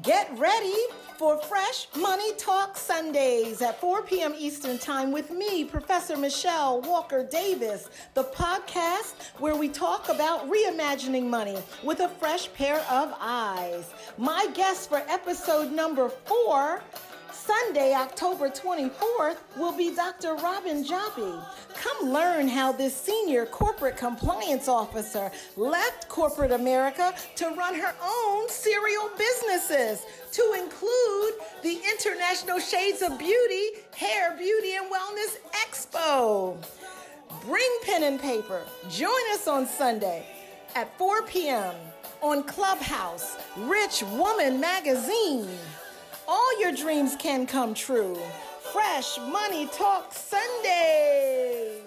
Get 0.00 0.30
ready 0.38 0.74
for 1.18 1.36
Fresh 1.36 1.88
Money 1.98 2.32
Talk 2.36 2.78
Sundays 2.78 3.60
at 3.60 3.78
4 3.78 4.02
p.m. 4.04 4.32
Eastern 4.38 4.78
Time 4.78 5.12
with 5.12 5.30
me, 5.30 5.64
Professor 5.64 6.16
Michelle 6.16 6.80
Walker 6.80 7.22
Davis, 7.30 7.90
the 8.14 8.24
podcast 8.24 9.12
where 9.38 9.54
we 9.54 9.68
talk 9.68 10.08
about 10.08 10.50
reimagining 10.50 11.28
money 11.28 11.58
with 11.84 12.00
a 12.00 12.08
fresh 12.08 12.50
pair 12.54 12.80
of 12.90 13.14
eyes. 13.20 13.90
My 14.16 14.48
guest 14.54 14.88
for 14.88 15.02
episode 15.08 15.70
number 15.70 16.08
four 16.08 16.82
Sunday, 17.32 17.94
October 17.94 18.50
24th, 18.50 19.38
will 19.56 19.72
be 19.72 19.94
Dr. 19.94 20.34
Robin 20.34 20.84
Joppy. 20.84 21.44
Come 21.74 22.10
learn 22.10 22.46
how 22.46 22.72
this 22.72 22.94
senior 22.94 23.46
corporate 23.46 23.96
compliance 23.96 24.68
officer 24.68 25.30
left 25.56 26.08
corporate 26.08 26.52
America 26.52 27.14
to 27.36 27.48
run 27.50 27.74
her 27.74 27.94
own 28.02 28.48
serial 28.48 29.10
businesses, 29.16 30.04
to 30.32 30.54
include 30.58 31.34
the 31.62 31.80
International 31.92 32.58
Shades 32.58 33.02
of 33.02 33.18
Beauty 33.18 33.80
Hair, 33.96 34.36
Beauty, 34.38 34.74
and 34.76 34.86
Wellness 34.90 35.38
Expo. 35.66 36.56
Bring 37.46 37.78
pen 37.82 38.02
and 38.02 38.20
paper. 38.20 38.62
Join 38.90 39.10
us 39.32 39.48
on 39.48 39.66
Sunday 39.66 40.26
at 40.74 40.96
4 40.98 41.22
p.m. 41.22 41.74
on 42.20 42.42
Clubhouse, 42.44 43.36
Rich 43.56 44.02
Woman 44.12 44.60
Magazine. 44.60 45.48
All 46.34 46.58
your 46.58 46.72
dreams 46.72 47.14
can 47.14 47.46
come 47.46 47.74
true. 47.74 48.18
Fresh 48.72 49.18
Money 49.18 49.66
Talk 49.66 50.14
Sundays. 50.14 51.82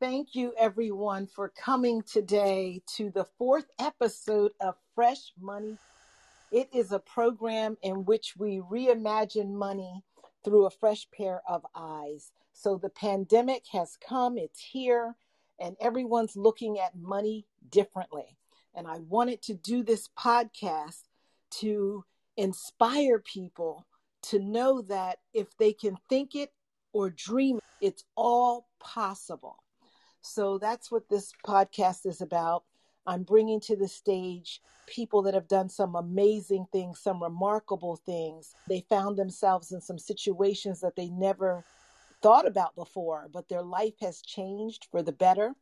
Thank 0.00 0.34
you, 0.34 0.52
everyone, 0.58 1.28
for 1.28 1.50
coming 1.50 2.02
today 2.02 2.82
to 2.96 3.10
the 3.10 3.26
fourth 3.38 3.66
episode 3.78 4.50
of 4.60 4.74
Fresh 4.96 5.34
Money. 5.40 5.78
It 6.50 6.68
is 6.74 6.90
a 6.90 6.98
program 6.98 7.76
in 7.80 8.04
which 8.04 8.34
we 8.36 8.60
reimagine 8.68 9.52
money 9.52 10.02
through 10.42 10.66
a 10.66 10.70
fresh 10.70 11.06
pair 11.16 11.42
of 11.48 11.64
eyes. 11.76 12.32
So 12.52 12.76
the 12.76 12.90
pandemic 12.90 13.66
has 13.70 13.96
come, 14.04 14.36
it's 14.36 14.58
here, 14.72 15.14
and 15.60 15.76
everyone's 15.80 16.34
looking 16.34 16.80
at 16.80 16.98
money 16.98 17.46
differently. 17.70 18.36
And 18.74 18.86
I 18.86 18.98
wanted 18.98 19.42
to 19.42 19.54
do 19.54 19.82
this 19.82 20.08
podcast 20.18 21.02
to 21.58 22.04
inspire 22.36 23.18
people 23.18 23.86
to 24.22 24.38
know 24.38 24.82
that 24.82 25.18
if 25.32 25.56
they 25.56 25.72
can 25.72 25.96
think 26.08 26.34
it 26.34 26.52
or 26.92 27.10
dream 27.10 27.56
it, 27.56 27.86
it's 27.86 28.04
all 28.16 28.68
possible. 28.78 29.56
So 30.20 30.58
that's 30.58 30.90
what 30.90 31.08
this 31.08 31.32
podcast 31.46 32.06
is 32.06 32.20
about. 32.20 32.64
I'm 33.06 33.22
bringing 33.22 33.60
to 33.60 33.76
the 33.76 33.88
stage 33.88 34.60
people 34.86 35.22
that 35.22 35.34
have 35.34 35.48
done 35.48 35.68
some 35.68 35.94
amazing 35.94 36.66
things, 36.72 37.00
some 37.00 37.22
remarkable 37.22 37.96
things. 37.96 38.54
They 38.68 38.84
found 38.88 39.16
themselves 39.16 39.72
in 39.72 39.80
some 39.80 39.98
situations 39.98 40.80
that 40.80 40.96
they 40.96 41.08
never 41.08 41.64
thought 42.22 42.46
about 42.46 42.74
before, 42.74 43.28
but 43.32 43.48
their 43.48 43.62
life 43.62 43.94
has 44.00 44.20
changed 44.20 44.88
for 44.90 45.02
the 45.02 45.12
better. 45.12 45.54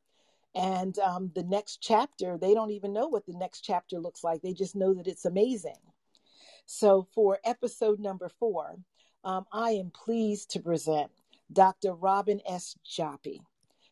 And 0.54 0.98
um, 0.98 1.30
the 1.34 1.44
next 1.44 1.78
chapter, 1.80 2.38
they 2.38 2.54
don't 2.54 2.70
even 2.70 2.92
know 2.92 3.06
what 3.08 3.26
the 3.26 3.36
next 3.36 3.60
chapter 3.60 3.98
looks 3.98 4.24
like. 4.24 4.42
They 4.42 4.54
just 4.54 4.74
know 4.74 4.94
that 4.94 5.06
it's 5.06 5.24
amazing. 5.24 5.76
So, 6.66 7.06
for 7.14 7.38
episode 7.44 8.00
number 8.00 8.28
four, 8.38 8.76
um, 9.24 9.46
I 9.52 9.70
am 9.72 9.90
pleased 9.90 10.50
to 10.50 10.60
present 10.60 11.10
Dr. 11.52 11.94
Robin 11.94 12.40
S. 12.46 12.76
Joppy. 12.86 13.40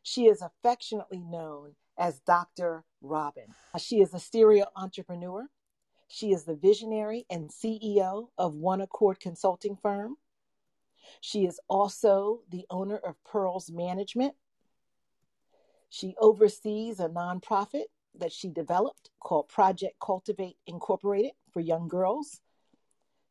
She 0.03 0.27
is 0.27 0.43
affectionately 0.43 1.21
known 1.21 1.75
as 1.99 2.21
Dr. 2.21 2.85
Robin. 3.01 3.47
She 3.79 4.01
is 4.01 4.13
a 4.15 4.21
serial 4.21 4.69
entrepreneur. 4.77 5.47
She 6.09 6.33
is 6.33 6.45
the 6.45 6.55
visionary 6.55 7.27
and 7.31 7.51
CEO 7.51 8.29
of 8.39 8.55
One 8.55 8.81
Accord 8.81 9.21
Consulting 9.21 9.77
Firm. 9.77 10.17
She 11.21 11.47
is 11.47 11.61
also 11.69 12.43
the 12.51 12.67
owner 12.71 12.97
of 12.97 13.23
Pearls 13.25 13.71
Management, 13.71 14.35
she 15.89 16.15
oversees 16.21 17.01
a 17.01 17.09
nonprofit 17.09 17.85
that 18.19 18.33
she 18.33 18.51
developed 18.51 19.11
called 19.21 19.49
Project 19.49 19.97
Cultivate 20.01 20.57
Incorporated 20.67 21.33
for 21.53 21.61
young 21.61 21.89
girls. 21.89 22.41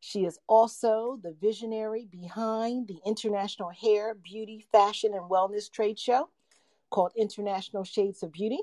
She 0.00 0.24
is 0.24 0.38
also 0.46 1.18
the 1.22 1.32
visionary 1.32 2.06
behind 2.06 2.86
the 2.86 2.98
International 3.04 3.70
Hair, 3.70 4.14
Beauty, 4.14 4.66
Fashion, 4.70 5.14
and 5.14 5.30
Wellness 5.30 5.70
Trade 5.70 5.98
Show 5.98 6.28
called 6.90 7.12
International 7.16 7.84
Shades 7.84 8.22
of 8.22 8.32
Beauty. 8.32 8.60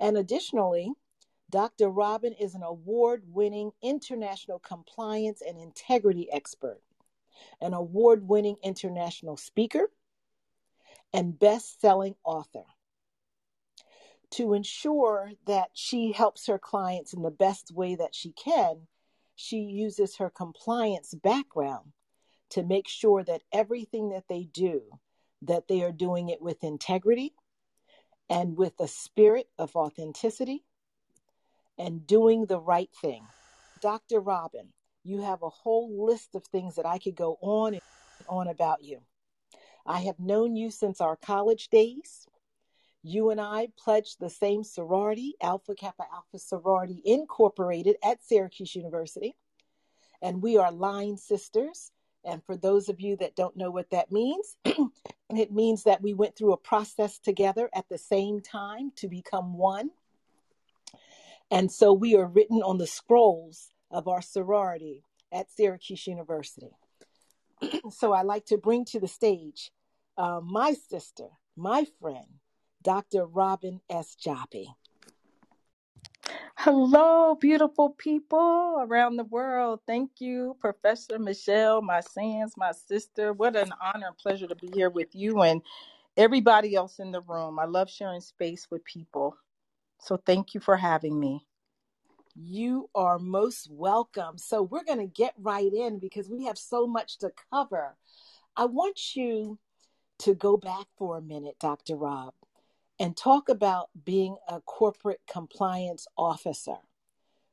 And 0.00 0.16
additionally, 0.16 0.92
Dr. 1.50 1.88
Robin 1.88 2.34
is 2.34 2.54
an 2.54 2.62
award 2.62 3.22
winning 3.26 3.70
international 3.82 4.58
compliance 4.58 5.42
and 5.46 5.58
integrity 5.58 6.30
expert, 6.30 6.82
an 7.60 7.72
award 7.72 8.28
winning 8.28 8.56
international 8.62 9.36
speaker, 9.36 9.90
and 11.12 11.38
best 11.38 11.80
selling 11.80 12.16
author 12.24 12.64
to 14.30 14.52
ensure 14.52 15.32
that 15.46 15.70
she 15.72 16.12
helps 16.12 16.46
her 16.46 16.58
clients 16.58 17.12
in 17.12 17.22
the 17.22 17.30
best 17.30 17.72
way 17.72 17.94
that 17.94 18.14
she 18.14 18.32
can, 18.32 18.86
she 19.34 19.58
uses 19.58 20.16
her 20.16 20.30
compliance 20.30 21.14
background 21.14 21.92
to 22.50 22.62
make 22.62 22.88
sure 22.88 23.22
that 23.22 23.42
everything 23.52 24.10
that 24.10 24.24
they 24.28 24.44
do, 24.52 24.82
that 25.42 25.68
they 25.68 25.82
are 25.82 25.92
doing 25.92 26.28
it 26.28 26.42
with 26.42 26.64
integrity 26.64 27.34
and 28.28 28.56
with 28.56 28.74
a 28.80 28.88
spirit 28.88 29.48
of 29.58 29.74
authenticity 29.76 30.64
and 31.78 32.06
doing 32.06 32.46
the 32.46 32.60
right 32.60 32.90
thing. 33.00 33.24
Dr. 33.80 34.20
Robin, 34.20 34.72
you 35.04 35.22
have 35.22 35.42
a 35.42 35.48
whole 35.48 36.04
list 36.04 36.34
of 36.34 36.44
things 36.44 36.74
that 36.74 36.86
I 36.86 36.98
could 36.98 37.14
go 37.14 37.38
on 37.40 37.74
and 37.74 37.82
on 38.28 38.48
about 38.48 38.82
you. 38.82 39.00
I 39.86 40.00
have 40.00 40.18
known 40.18 40.56
you 40.56 40.70
since 40.70 41.00
our 41.00 41.16
college 41.16 41.68
days. 41.68 42.26
You 43.08 43.30
and 43.30 43.40
I 43.40 43.68
pledged 43.78 44.20
the 44.20 44.28
same 44.28 44.62
sorority, 44.62 45.34
Alpha 45.40 45.74
Kappa 45.74 46.04
Alpha 46.12 46.38
Sorority 46.38 47.00
Incorporated 47.06 47.96
at 48.04 48.22
Syracuse 48.22 48.76
University. 48.76 49.34
And 50.20 50.42
we 50.42 50.58
are 50.58 50.70
line 50.70 51.16
sisters. 51.16 51.90
And 52.22 52.44
for 52.44 52.54
those 52.54 52.90
of 52.90 53.00
you 53.00 53.16
that 53.16 53.34
don't 53.34 53.56
know 53.56 53.70
what 53.70 53.88
that 53.92 54.12
means, 54.12 54.56
it 55.30 55.50
means 55.50 55.84
that 55.84 56.02
we 56.02 56.12
went 56.12 56.36
through 56.36 56.52
a 56.52 56.58
process 56.58 57.18
together 57.18 57.70
at 57.74 57.88
the 57.88 57.96
same 57.96 58.42
time 58.42 58.92
to 58.96 59.08
become 59.08 59.56
one. 59.56 59.88
And 61.50 61.72
so 61.72 61.94
we 61.94 62.14
are 62.14 62.26
written 62.26 62.60
on 62.62 62.76
the 62.76 62.86
scrolls 62.86 63.70
of 63.90 64.06
our 64.06 64.20
sorority 64.20 65.02
at 65.32 65.50
Syracuse 65.50 66.06
University. 66.06 66.76
so 67.90 68.12
I 68.12 68.20
like 68.20 68.44
to 68.46 68.58
bring 68.58 68.84
to 68.86 69.00
the 69.00 69.08
stage 69.08 69.70
uh, 70.18 70.42
my 70.44 70.74
sister, 70.74 71.28
my 71.56 71.86
friend, 72.02 72.26
Dr. 72.82 73.26
Robin 73.26 73.80
S. 73.90 74.16
Joppy. 74.16 74.66
Hello, 76.56 77.34
beautiful 77.34 77.90
people 77.90 78.78
around 78.80 79.16
the 79.16 79.24
world. 79.24 79.80
Thank 79.86 80.20
you, 80.20 80.56
Professor 80.60 81.18
Michelle, 81.18 81.82
my 81.82 82.00
sons, 82.00 82.54
my 82.56 82.72
sister. 82.72 83.32
What 83.32 83.56
an 83.56 83.72
honor 83.80 84.08
and 84.08 84.16
pleasure 84.16 84.46
to 84.46 84.54
be 84.54 84.68
here 84.74 84.90
with 84.90 85.14
you 85.14 85.42
and 85.42 85.62
everybody 86.16 86.74
else 86.74 86.98
in 86.98 87.10
the 87.10 87.20
room. 87.22 87.58
I 87.58 87.64
love 87.64 87.90
sharing 87.90 88.20
space 88.20 88.68
with 88.70 88.84
people. 88.84 89.36
So 90.00 90.16
thank 90.16 90.54
you 90.54 90.60
for 90.60 90.76
having 90.76 91.18
me. 91.18 91.46
You 92.36 92.88
are 92.94 93.18
most 93.18 93.68
welcome. 93.70 94.38
So 94.38 94.62
we're 94.62 94.84
going 94.84 95.00
to 95.00 95.06
get 95.06 95.34
right 95.38 95.72
in 95.72 95.98
because 95.98 96.28
we 96.28 96.44
have 96.44 96.58
so 96.58 96.86
much 96.86 97.18
to 97.18 97.32
cover. 97.52 97.96
I 98.56 98.66
want 98.66 99.16
you 99.16 99.58
to 100.20 100.34
go 100.34 100.56
back 100.56 100.86
for 100.96 101.16
a 101.18 101.22
minute, 101.22 101.56
Dr. 101.60 101.96
Rob 101.96 102.34
and 102.98 103.16
talk 103.16 103.48
about 103.48 103.90
being 104.04 104.36
a 104.48 104.60
corporate 104.60 105.20
compliance 105.30 106.06
officer, 106.16 106.78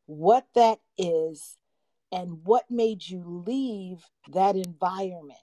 what 0.05 0.47
that 0.55 0.79
is, 0.97 1.57
and 2.11 2.43
what 2.43 2.69
made 2.69 3.07
you 3.07 3.23
leave 3.45 4.03
that 4.31 4.55
environment. 4.55 5.39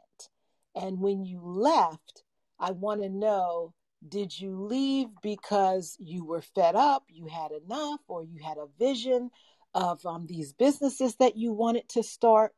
And 0.74 1.00
when 1.00 1.24
you 1.24 1.40
left, 1.42 2.22
I 2.58 2.70
want 2.72 3.02
to 3.02 3.08
know 3.08 3.74
did 4.08 4.38
you 4.38 4.60
leave 4.60 5.08
because 5.22 5.96
you 6.00 6.24
were 6.24 6.42
fed 6.42 6.74
up, 6.74 7.04
you 7.08 7.26
had 7.26 7.52
enough, 7.52 8.00
or 8.08 8.24
you 8.24 8.40
had 8.42 8.58
a 8.58 8.66
vision 8.78 9.30
of 9.74 10.04
um, 10.04 10.26
these 10.26 10.52
businesses 10.52 11.16
that 11.16 11.36
you 11.36 11.52
wanted 11.52 11.88
to 11.90 12.02
start? 12.02 12.52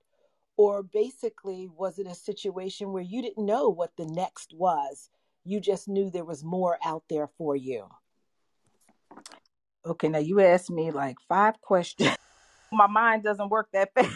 Or 0.56 0.82
basically, 0.82 1.68
was 1.68 1.98
it 1.98 2.06
a 2.06 2.14
situation 2.14 2.92
where 2.92 3.02
you 3.02 3.20
didn't 3.20 3.44
know 3.44 3.68
what 3.68 3.96
the 3.96 4.06
next 4.06 4.54
was? 4.54 5.10
You 5.44 5.60
just 5.60 5.88
knew 5.88 6.10
there 6.10 6.24
was 6.24 6.42
more 6.42 6.78
out 6.84 7.04
there 7.08 7.28
for 7.38 7.54
you. 7.54 7.86
Okay, 9.86 10.08
now 10.08 10.18
you 10.18 10.40
asked 10.40 10.70
me 10.70 10.90
like 10.90 11.16
five 11.28 11.60
questions. 11.60 12.16
My 12.72 12.86
mind 12.86 13.22
doesn't 13.22 13.50
work 13.50 13.68
that 13.72 13.90
fast. 13.94 14.10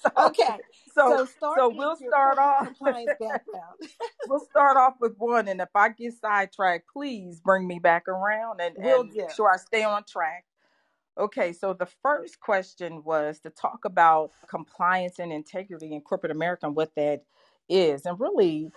so, 0.00 0.26
okay, 0.26 0.56
so 0.94 1.26
so, 1.38 1.54
so 1.56 1.68
we'll 1.68 1.96
start 1.96 2.38
off 2.38 2.68
we'll 4.28 4.40
start 4.40 4.76
off 4.78 4.94
with 5.00 5.14
one, 5.18 5.48
and 5.48 5.60
if 5.60 5.68
I 5.74 5.90
get 5.90 6.14
sidetracked, 6.14 6.86
please 6.90 7.40
bring 7.40 7.66
me 7.66 7.78
back 7.78 8.08
around 8.08 8.60
and, 8.62 8.74
we'll 8.78 9.02
and 9.02 9.12
make 9.12 9.32
sure 9.32 9.52
I 9.52 9.58
stay 9.58 9.82
on 9.82 10.04
track. 10.04 10.44
Okay, 11.18 11.52
so 11.52 11.74
the 11.74 11.88
first 12.02 12.40
question 12.40 13.02
was 13.04 13.40
to 13.40 13.50
talk 13.50 13.84
about 13.84 14.30
compliance 14.48 15.18
and 15.18 15.32
integrity 15.32 15.92
in 15.92 16.00
corporate 16.00 16.32
America 16.32 16.66
and 16.66 16.76
what 16.76 16.94
that 16.94 17.24
is. 17.68 18.06
And 18.06 18.18
really, 18.18 18.70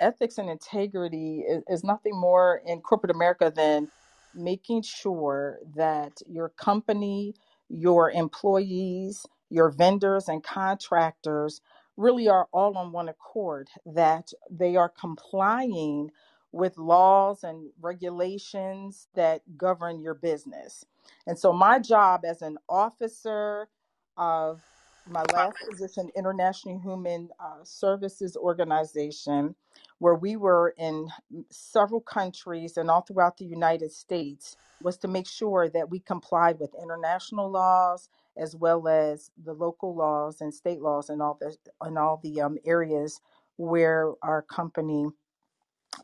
ethics 0.00 0.38
and 0.38 0.50
integrity 0.50 1.40
is, 1.40 1.62
is 1.68 1.84
nothing 1.84 2.16
more 2.18 2.62
in 2.66 2.80
corporate 2.80 3.12
America 3.14 3.52
than 3.54 3.88
making 4.34 4.82
sure 4.82 5.58
that 5.76 6.12
your 6.28 6.50
company, 6.50 7.34
your 7.68 8.10
employees, 8.10 9.26
your 9.50 9.70
vendors, 9.70 10.28
and 10.28 10.44
contractors 10.44 11.62
really 11.96 12.28
are 12.28 12.48
all 12.52 12.76
on 12.78 12.92
one 12.92 13.08
accord, 13.08 13.68
that 13.86 14.32
they 14.50 14.76
are 14.76 14.90
complying 14.90 16.10
with 16.52 16.78
laws 16.78 17.44
and 17.44 17.70
regulations 17.80 19.08
that 19.14 19.42
govern 19.58 20.00
your 20.00 20.14
business. 20.14 20.84
And 21.26 21.38
so, 21.38 21.52
my 21.52 21.78
job 21.78 22.24
as 22.24 22.42
an 22.42 22.58
officer 22.68 23.68
of 24.16 24.62
my 25.08 25.24
last 25.34 25.56
position, 25.68 26.10
International 26.16 26.80
Human 26.80 27.30
uh, 27.40 27.64
Services 27.64 28.36
Organization, 28.36 29.54
where 29.98 30.14
we 30.14 30.36
were 30.36 30.74
in 30.78 31.08
several 31.50 32.00
countries 32.00 32.76
and 32.76 32.90
all 32.90 33.02
throughout 33.02 33.38
the 33.38 33.46
United 33.46 33.92
States, 33.92 34.56
was 34.82 34.98
to 34.98 35.08
make 35.08 35.28
sure 35.28 35.68
that 35.70 35.90
we 35.90 36.00
complied 36.00 36.58
with 36.60 36.74
international 36.82 37.50
laws 37.50 38.08
as 38.36 38.56
well 38.56 38.88
as 38.88 39.30
the 39.44 39.52
local 39.54 39.94
laws 39.96 40.40
and 40.40 40.54
state 40.54 40.80
laws 40.82 41.10
and 41.10 41.22
all 41.22 41.38
the 41.40 41.56
in 41.86 41.96
all 41.98 42.20
the 42.22 42.40
um, 42.40 42.58
areas 42.66 43.20
where 43.56 44.12
our 44.22 44.42
company 44.42 45.06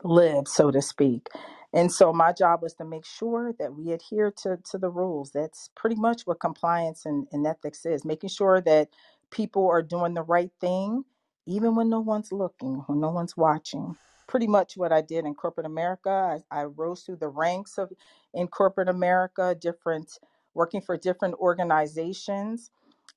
live, 0.03 0.47
so 0.47 0.71
to 0.71 0.81
speak. 0.81 1.27
And 1.73 1.91
so 1.91 2.13
my 2.13 2.33
job 2.33 2.61
was 2.63 2.73
to 2.75 2.85
make 2.85 3.05
sure 3.05 3.53
that 3.59 3.75
we 3.75 3.91
adhere 3.91 4.31
to, 4.43 4.57
to 4.71 4.77
the 4.77 4.89
rules. 4.89 5.31
That's 5.31 5.69
pretty 5.75 5.95
much 5.97 6.23
what 6.23 6.39
compliance 6.39 7.05
and, 7.05 7.27
and 7.31 7.47
ethics 7.47 7.85
is 7.85 8.05
making 8.05 8.29
sure 8.31 8.61
that 8.61 8.89
people 9.31 9.69
are 9.69 9.83
doing 9.83 10.15
the 10.15 10.23
right 10.23 10.51
thing, 10.61 11.05
even 11.47 11.75
when 11.75 11.89
no 11.89 11.99
one's 12.01 12.31
looking, 12.31 12.83
when 12.87 12.99
no 13.01 13.09
one's 13.11 13.37
watching. 13.37 13.97
Pretty 14.27 14.47
much 14.47 14.77
what 14.77 14.91
I 14.93 15.01
did 15.01 15.25
in 15.25 15.35
corporate 15.35 15.67
America. 15.67 16.41
I, 16.51 16.61
I 16.61 16.63
rose 16.65 17.03
through 17.03 17.17
the 17.17 17.29
ranks 17.29 17.77
of 17.77 17.91
in 18.33 18.47
corporate 18.47 18.89
America, 18.89 19.55
different 19.59 20.19
working 20.55 20.81
for 20.81 20.97
different 20.97 21.35
organizations 21.35 22.67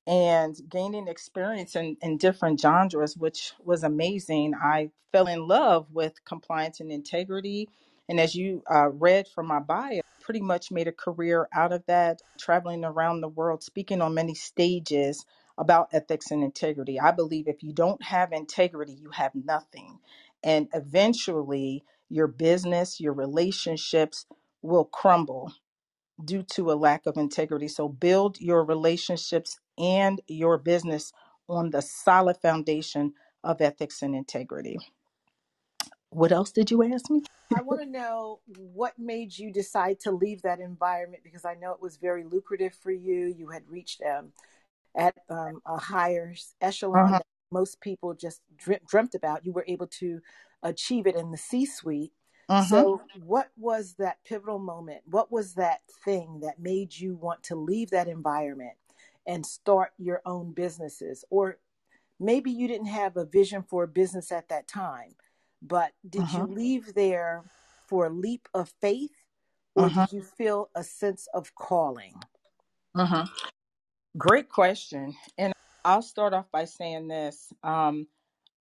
and 0.09 0.57
gaining 0.71 1.09
experience 1.09 1.77
in, 1.77 1.97
in 2.03 2.19
different 2.19 2.61
genres, 2.61 3.17
which 3.17 3.55
was 3.65 3.85
amazing. 3.85 4.55
I 4.63 4.91
fell 5.13 5.29
in 5.29 5.49
love 5.49 5.89
with 5.93 6.25
compliance 6.27 6.81
and 6.81 6.93
integrity. 6.93 7.71
And 8.09 8.21
as 8.21 8.35
you 8.35 8.63
uh, 8.71 8.91
read 8.91 9.29
from 9.29 9.49
my 9.49 9.61
bio, 9.61 10.01
pretty 10.21 10.43
much 10.43 10.73
made 10.73 10.89
a 10.89 10.93
career 10.93 11.49
out 11.55 11.73
of 11.73 11.85
that, 11.87 12.23
traveling 12.39 12.85
around 12.85 13.21
the 13.23 13.29
world, 13.29 13.63
speaking 13.65 14.03
on 14.03 14.15
many 14.15 14.35
stages 14.35 15.25
about 15.59 15.89
ethics 15.93 16.31
and 16.33 16.45
integrity. 16.45 17.01
I 17.01 17.13
believe 17.13 17.49
if 17.49 17.63
you 17.63 17.73
don't 17.73 18.03
have 18.03 18.33
integrity, 18.33 18.95
you 18.95 19.11
have 19.13 19.33
nothing. 19.35 20.01
And 20.45 20.69
eventually, 20.75 21.85
your 22.11 22.29
business, 22.29 23.01
your 23.01 23.15
relationships 23.15 24.27
will 24.63 24.85
crumble 24.87 25.53
due 26.25 26.43
to 26.43 26.73
a 26.73 26.75
lack 26.75 27.07
of 27.07 27.17
integrity. 27.17 27.69
So 27.69 27.89
build 27.89 28.41
your 28.41 28.65
relationships 28.65 29.59
and 29.79 30.21
your 30.29 30.59
business 30.59 31.13
on 31.49 31.71
the 31.71 31.83
solid 31.83 32.39
foundation 32.39 33.15
of 33.45 33.61
ethics 33.61 34.03
and 34.03 34.15
integrity. 34.15 34.79
What 36.11 36.33
else 36.33 36.51
did 36.53 36.71
you 36.71 36.83
ask 36.83 37.11
me? 37.11 37.23
I 37.55 37.63
want 37.63 37.81
to 37.81 37.87
know 37.87 38.41
what 38.47 38.99
made 38.99 39.39
you 39.39 39.53
decide 39.53 40.01
to 40.01 40.11
leave 40.11 40.43
that 40.43 40.61
environment 40.61 41.23
because 41.25 41.45
I 41.45 41.55
know 41.55 41.73
it 41.73 41.81
was 41.81 41.97
very 41.97 42.25
lucrative 42.25 42.75
for 42.75 42.91
you. 42.91 43.27
You 43.27 43.49
had 43.51 43.63
reached 43.69 44.03
um, 44.03 44.33
at 44.97 45.17
um, 45.31 45.63
a 45.67 45.79
higher 45.79 46.35
echelon 46.61 47.07
Uh-huh. 47.07 47.19
that 47.19 47.27
most 47.53 47.81
people 47.81 48.15
just 48.15 48.41
dreamt 48.59 49.15
about. 49.15 49.47
You 49.47 49.53
were 49.53 49.65
able 49.69 49.87
to 49.89 50.21
achieve 50.63 51.07
it 51.07 51.17
in 51.17 51.31
the 51.31 51.39
C 51.39 51.65
suite. 51.67 52.13
Uh-huh. 52.49 52.69
So, 52.69 53.03
what 53.25 53.51
was 53.57 53.95
that 53.99 54.19
pivotal 54.25 54.59
moment? 54.59 55.03
What 55.07 55.31
was 55.31 55.55
that 55.55 55.81
thing 56.05 56.41
that 56.41 56.59
made 56.59 56.99
you 56.99 57.15
want 57.17 57.43
to 57.45 57.55
leave 57.57 57.91
that 57.91 58.09
environment 58.09 58.75
and 59.27 59.47
start 59.47 59.93
your 59.99 60.21
own 60.27 60.53
businesses? 60.53 61.25
Or 61.31 61.59
maybe 62.19 62.51
you 62.51 62.69
didn't 62.69 62.87
have 62.89 63.17
a 63.17 63.25
vision 63.25 63.63
for 63.63 63.85
a 63.85 63.89
business 63.89 64.33
at 64.33 64.49
that 64.49 64.69
time, 64.69 65.15
but 65.63 65.93
did 66.09 66.23
Uh-huh. 66.23 66.39
you 66.39 66.47
leave 66.47 66.95
there 66.95 67.45
for 67.89 68.07
a 68.07 68.11
leap 68.11 68.49
of 68.55 68.73
faith 68.81 69.13
or 69.75 69.87
Uh-huh. 69.87 70.07
did 70.07 70.13
you 70.13 70.23
feel 70.23 70.71
a 70.75 70.83
sense 70.85 71.29
of 71.35 71.55
calling? 71.55 72.15
Uh-huh. 72.95 73.27
Great 74.19 74.49
question. 74.49 75.15
And 75.39 75.53
I'll 75.85 76.03
start 76.03 76.35
off 76.35 76.47
by 76.53 76.65
saying 76.67 77.09
this. 77.09 77.53
Um, 77.63 78.09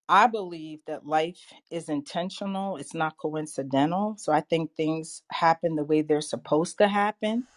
I 0.10 0.28
believe 0.28 0.82
that 0.88 1.06
life 1.08 1.42
is 1.72 1.90
intentional, 1.90 2.78
it's 2.78 2.94
not 2.94 3.18
coincidental. 3.18 4.16
So 4.18 4.32
I 4.34 4.42
think 4.42 4.76
things 4.76 5.24
happen 5.32 5.76
the 5.76 5.84
way 5.84 6.02
they're 6.02 6.22
supposed 6.22 6.78
to 6.80 6.88
happen. 6.88 7.48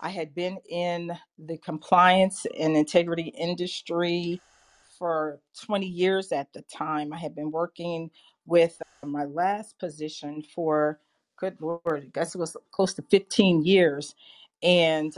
I 0.00 0.10
had 0.10 0.34
been 0.34 0.58
in 0.68 1.18
the 1.38 1.58
compliance 1.58 2.46
and 2.58 2.76
integrity 2.76 3.34
industry 3.38 4.42
for 4.98 5.40
20 5.64 5.86
years 5.86 6.32
at 6.32 6.52
the 6.52 6.62
time. 6.62 7.12
I 7.12 7.18
had 7.18 7.34
been 7.34 7.50
working 7.50 8.10
with 8.46 8.80
uh, 9.02 9.06
my 9.08 9.24
last 9.26 9.78
position 9.78 10.42
for, 10.54 11.00
good 11.38 11.58
Lord, 11.60 11.82
I 12.04 12.10
guess 12.12 12.34
it 12.34 12.38
was 12.38 12.56
close 12.72 12.94
to 12.94 13.02
15 13.10 13.64
years. 13.64 14.14
And 14.62 15.14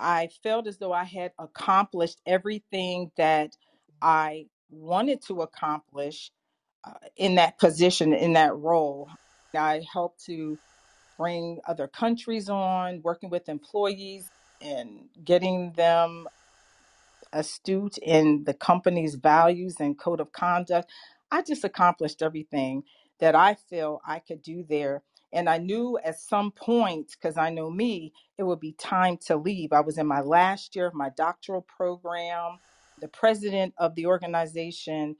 I 0.00 0.28
felt 0.42 0.66
as 0.66 0.78
though 0.78 0.92
I 0.92 1.04
had 1.04 1.32
accomplished 1.38 2.20
everything 2.26 3.12
that 3.16 3.56
I 4.02 4.46
wanted 4.70 5.22
to 5.28 5.42
accomplish 5.42 6.30
uh, 6.84 6.94
in 7.16 7.36
that 7.36 7.58
position, 7.58 8.14
in 8.14 8.34
that 8.34 8.56
role. 8.56 9.10
I 9.56 9.82
helped 9.92 10.24
to 10.26 10.58
bring 11.18 11.60
other 11.66 11.88
countries 11.88 12.48
on, 12.48 13.02
working 13.02 13.30
with 13.30 13.48
employees 13.48 14.30
and 14.60 15.08
getting 15.24 15.72
them 15.74 16.26
astute 17.32 17.98
in 17.98 18.44
the 18.44 18.54
company's 18.54 19.16
values 19.16 19.76
and 19.80 19.98
code 19.98 20.20
of 20.20 20.32
conduct. 20.32 20.90
I 21.30 21.42
just 21.42 21.64
accomplished 21.64 22.22
everything 22.22 22.84
that 23.20 23.34
I 23.34 23.54
feel 23.54 24.00
I 24.06 24.20
could 24.20 24.42
do 24.42 24.64
there. 24.68 25.02
And 25.32 25.48
I 25.48 25.58
knew 25.58 25.98
at 26.04 26.20
some 26.20 26.52
point, 26.52 27.12
because 27.12 27.36
I 27.36 27.50
know 27.50 27.70
me, 27.70 28.12
it 28.38 28.44
would 28.44 28.60
be 28.60 28.72
time 28.72 29.18
to 29.26 29.36
leave. 29.36 29.72
I 29.72 29.80
was 29.80 29.98
in 29.98 30.06
my 30.06 30.20
last 30.20 30.76
year 30.76 30.86
of 30.86 30.94
my 30.94 31.10
doctoral 31.16 31.62
program. 31.62 32.58
The 33.00 33.08
president 33.08 33.74
of 33.76 33.94
the 33.94 34.06
organization, 34.06 35.16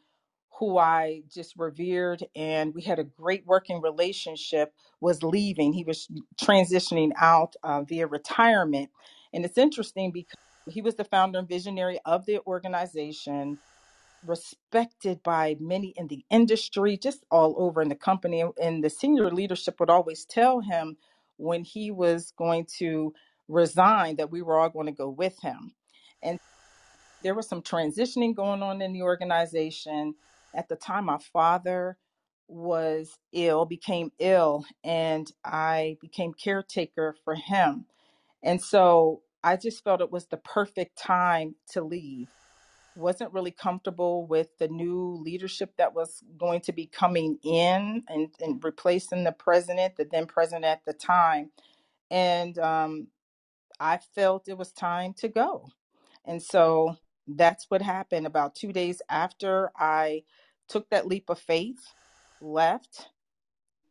who 0.59 0.79
I 0.79 1.23
just 1.31 1.55
revered, 1.57 2.25
and 2.35 2.75
we 2.75 2.83
had 2.83 2.99
a 2.99 3.05
great 3.05 3.45
working 3.47 3.83
relationship, 3.83 4.73
was 5.01 5.23
leaving. 5.23 5.73
He 5.73 5.85
was 5.85 6.09
transitioning 6.41 7.11
out 7.21 7.57
uh, 7.63 7.83
via 7.83 8.07
retirement. 8.07 8.91
And 9.35 9.45
it's 9.45 9.59
interesting 9.59 10.13
because 10.13 10.37
he 10.69 10.81
was 10.81 10.95
the 10.95 11.05
founder 11.05 11.39
and 11.41 11.49
visionary 11.49 11.99
of 12.07 12.25
the 12.25 12.41
organization, 12.47 13.59
respected 14.25 15.23
by 15.23 15.57
many 15.61 15.95
in 15.97 16.09
the 16.09 16.25
industry, 16.31 16.99
just 16.99 17.25
all 17.31 17.55
over 17.59 17.83
in 17.83 17.89
the 17.91 17.97
company. 17.97 18.45
And 18.63 18.85
the 18.85 18.91
senior 18.91 19.31
leadership 19.31 19.81
would 19.81 19.91
always 19.91 20.25
tell 20.27 20.61
him 20.61 20.99
when 21.39 21.65
he 21.65 21.91
was 21.91 22.33
going 22.39 22.67
to 22.79 23.15
resign 23.49 24.17
that 24.17 24.31
we 24.33 24.43
were 24.43 24.59
all 24.59 24.71
going 24.71 24.87
to 24.87 24.93
go 24.93 25.11
with 25.11 25.41
him. 25.43 25.75
And 26.23 26.39
there 27.23 27.35
was 27.35 27.49
some 27.49 27.63
transitioning 27.63 28.35
going 28.37 28.63
on 28.63 28.83
in 28.83 28.93
the 28.95 29.03
organization. 29.03 30.15
At 30.55 30.69
the 30.69 30.77
time, 30.77 31.07
my 31.07 31.19
father 31.19 31.99
was 32.49 33.19
ill, 33.33 33.67
became 33.67 34.13
ill, 34.21 34.65
and 34.85 35.31
I 35.45 35.99
became 36.03 36.35
caretaker 36.35 37.17
for 37.25 37.35
him 37.37 37.87
and 38.45 38.63
so 38.63 39.23
I 39.45 39.57
just 39.59 39.85
felt 39.85 40.03
it 40.03 40.13
was 40.13 40.29
the 40.29 40.39
perfect 40.39 40.99
time 40.99 41.57
to 41.73 41.83
leave. 41.83 42.29
Wasn't 42.97 43.33
really 43.33 43.51
comfortable 43.51 44.27
with 44.27 44.49
the 44.59 44.69
new 44.69 45.21
leadership 45.23 45.73
that 45.79 45.95
was 45.95 46.23
going 46.39 46.61
to 46.63 46.73
be 46.73 46.87
coming 46.87 47.39
in 47.45 48.03
and, 48.09 48.29
and 48.41 48.63
replacing 48.65 49.25
the 49.25 49.33
president, 49.33 49.97
the 49.97 50.07
then 50.11 50.27
president 50.27 50.65
at 50.65 50.85
the 50.87 50.95
time. 50.95 51.51
And 52.11 52.59
um, 52.59 53.09
I 53.81 53.99
felt 53.99 54.49
it 54.49 54.59
was 54.59 54.73
time 54.73 55.15
to 55.19 55.29
go. 55.29 55.69
And 56.25 56.43
so 56.43 56.97
that's 57.29 57.67
what 57.69 57.83
happened. 57.83 58.27
About 58.27 58.55
two 58.55 58.73
days 58.73 59.03
after 59.11 59.71
I 59.77 60.23
took 60.69 60.89
that 60.91 61.07
leap 61.07 61.31
of 61.31 61.39
faith, 61.39 61.81
left, 62.41 63.09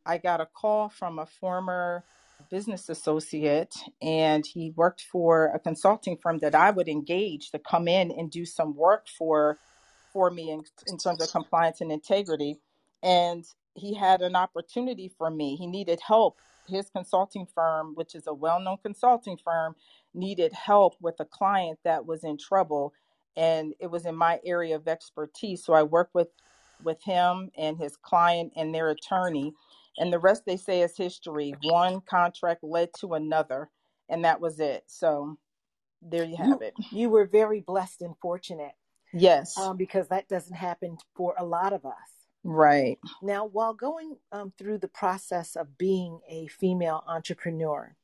I 0.05 0.17
got 0.17 0.41
a 0.41 0.45
call 0.47 0.89
from 0.89 1.19
a 1.19 1.25
former 1.25 2.03
business 2.49 2.89
associate 2.89 3.75
and 4.01 4.45
he 4.45 4.71
worked 4.75 5.01
for 5.01 5.51
a 5.53 5.59
consulting 5.59 6.17
firm 6.17 6.39
that 6.39 6.55
I 6.55 6.71
would 6.71 6.87
engage 6.89 7.51
to 7.51 7.59
come 7.59 7.87
in 7.87 8.11
and 8.11 8.31
do 8.31 8.45
some 8.45 8.75
work 8.75 9.07
for 9.07 9.59
for 10.13 10.31
me 10.31 10.51
in, 10.51 10.63
in 10.87 10.97
terms 10.97 11.21
of 11.21 11.31
compliance 11.31 11.81
and 11.81 11.91
integrity 11.91 12.57
and 13.03 13.45
he 13.75 13.93
had 13.95 14.21
an 14.21 14.35
opportunity 14.35 15.11
for 15.17 15.29
me 15.29 15.55
he 15.55 15.67
needed 15.67 15.99
help 16.07 16.37
his 16.67 16.89
consulting 16.89 17.45
firm, 17.45 17.93
which 17.95 18.15
is 18.15 18.27
a 18.27 18.33
well 18.33 18.59
known 18.59 18.77
consulting 18.83 19.37
firm, 19.37 19.75
needed 20.13 20.53
help 20.53 20.95
with 21.01 21.15
a 21.19 21.25
client 21.25 21.79
that 21.83 22.05
was 22.05 22.23
in 22.23 22.37
trouble. 22.37 22.93
And 23.35 23.73
it 23.79 23.87
was 23.91 24.05
in 24.05 24.15
my 24.15 24.39
area 24.45 24.75
of 24.75 24.87
expertise. 24.87 25.63
So 25.65 25.73
I 25.73 25.83
worked 25.83 26.15
with, 26.15 26.29
with 26.83 27.03
him 27.03 27.51
and 27.57 27.77
his 27.77 27.97
client 27.97 28.53
and 28.55 28.73
their 28.73 28.89
attorney. 28.89 29.53
And 29.97 30.11
the 30.11 30.19
rest 30.19 30.43
they 30.45 30.57
say 30.57 30.81
is 30.81 30.97
history. 30.97 31.53
One 31.63 32.01
contract 32.01 32.63
led 32.63 32.89
to 32.99 33.13
another, 33.13 33.69
and 34.09 34.25
that 34.25 34.41
was 34.41 34.59
it. 34.59 34.83
So 34.87 35.37
there 36.01 36.23
you 36.25 36.37
have 36.37 36.47
You 36.47 36.59
it. 36.61 36.73
you 36.91 37.09
were 37.09 37.25
very 37.25 37.61
blessed 37.61 38.01
and 38.01 38.15
fortunate 38.21 38.73
Yes, 39.13 39.57
um, 39.57 39.77
because 39.77 40.09
that 40.09 40.27
doesn't 40.27 40.55
happen 40.55 40.97
for 41.15 41.33
a 41.37 41.45
lot 41.45 41.71
of 41.73 41.85
us. 41.85 41.93
right. 42.43 42.99
Now, 43.21 43.45
while 43.45 43.73
going 43.73 44.17
um, 44.31 44.51
through 44.57 44.79
the 44.79 44.89
process 44.89 45.55
of 45.55 45.77
being 45.77 46.19
a 46.29 46.47
female 46.47 47.03
entrepreneur, 47.07 47.95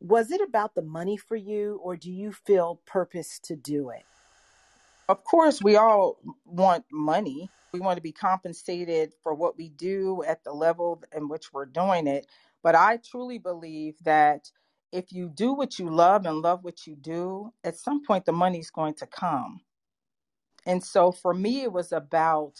was 0.00 0.30
it 0.30 0.40
about 0.40 0.74
the 0.74 0.82
money 0.82 1.18
for 1.18 1.36
you, 1.36 1.78
or 1.82 1.94
do 1.96 2.10
you 2.10 2.32
feel 2.32 2.80
purpose 2.86 3.38
to 3.44 3.54
do 3.56 3.90
it? 3.90 4.02
Of 5.10 5.22
course, 5.24 5.62
we 5.62 5.76
all 5.76 6.18
want 6.46 6.84
money. 6.90 7.50
We 7.72 7.80
want 7.80 7.96
to 7.96 8.02
be 8.02 8.12
compensated 8.12 9.12
for 9.22 9.34
what 9.34 9.56
we 9.56 9.68
do 9.70 10.22
at 10.26 10.42
the 10.44 10.52
level 10.52 11.02
in 11.16 11.28
which 11.28 11.52
we're 11.52 11.66
doing 11.66 12.06
it. 12.06 12.26
But 12.62 12.74
I 12.74 12.98
truly 12.98 13.38
believe 13.38 13.96
that 14.04 14.50
if 14.92 15.12
you 15.12 15.28
do 15.28 15.52
what 15.52 15.78
you 15.78 15.88
love 15.88 16.26
and 16.26 16.42
love 16.42 16.64
what 16.64 16.86
you 16.86 16.96
do, 16.96 17.52
at 17.62 17.76
some 17.76 18.04
point 18.04 18.24
the 18.24 18.32
money's 18.32 18.70
going 18.70 18.94
to 18.94 19.06
come. 19.06 19.60
And 20.66 20.82
so 20.82 21.12
for 21.12 21.32
me, 21.32 21.62
it 21.62 21.72
was 21.72 21.92
about 21.92 22.54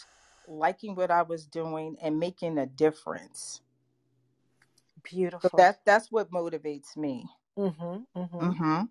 liking 0.46 0.94
what 0.94 1.10
I 1.10 1.22
was 1.22 1.46
doing 1.46 1.96
and 2.02 2.18
making 2.18 2.58
a 2.58 2.66
difference. 2.66 3.60
So 5.06 5.16
Beautiful. 5.16 5.50
that 5.56 5.80
that's 5.84 6.12
what 6.12 6.30
motivates 6.30 6.96
me. 6.96 7.26
Mm-hmm, 7.58 8.20
mm-hmm. 8.20 8.50
hmm 8.50 8.82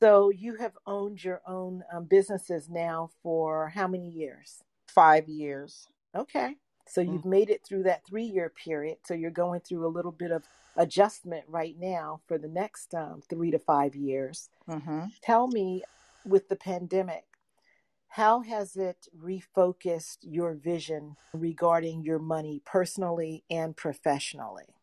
So 0.00 0.30
you 0.30 0.56
have 0.56 0.72
owned 0.86 1.22
your 1.22 1.40
own 1.46 1.84
um, 1.92 2.04
businesses 2.04 2.68
now 2.68 3.10
for 3.22 3.68
how 3.68 3.86
many 3.86 4.08
years? 4.08 4.62
Five 4.88 5.28
years. 5.28 5.88
Okay. 6.16 6.56
So 6.88 7.00
Mm-hmm. 7.06 7.12
you've 7.12 7.24
made 7.24 7.50
it 7.50 7.64
through 7.66 7.84
that 7.84 8.06
three 8.06 8.24
year 8.24 8.50
period. 8.50 8.98
So 9.04 9.14
you're 9.14 9.30
going 9.30 9.60
through 9.60 9.86
a 9.86 9.88
little 9.96 10.12
bit 10.12 10.30
of 10.30 10.44
adjustment 10.76 11.44
right 11.48 11.76
now 11.78 12.22
for 12.26 12.38
the 12.38 12.48
next 12.48 12.94
um, 12.94 13.22
three 13.28 13.50
to 13.50 13.58
five 13.58 13.94
years. 13.94 14.48
hmm 14.68 15.00
Tell 15.22 15.48
me, 15.48 15.82
with 16.24 16.48
the 16.48 16.56
pandemic, 16.56 17.24
how 18.08 18.40
has 18.42 18.76
it 18.76 19.08
refocused 19.18 20.18
your 20.22 20.54
vision 20.54 21.16
regarding 21.32 22.02
your 22.02 22.18
money 22.18 22.62
personally 22.64 23.44
and 23.50 23.76
professionally? 23.76 24.74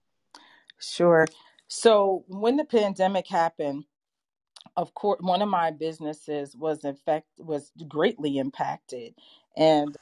Sure. 0.80 1.26
So 1.68 2.24
when 2.28 2.58
the 2.58 2.66
pandemic 2.66 3.28
happened, 3.28 3.86
of 4.76 4.94
course, 4.94 5.20
one 5.22 5.42
of 5.42 5.50
my 5.50 5.72
businesses 5.72 6.56
was 6.56 6.84
in 6.84 6.96
fact 6.96 7.28
was 7.38 7.72
greatly 7.88 8.38
impacted, 8.38 9.16
and 9.58 9.98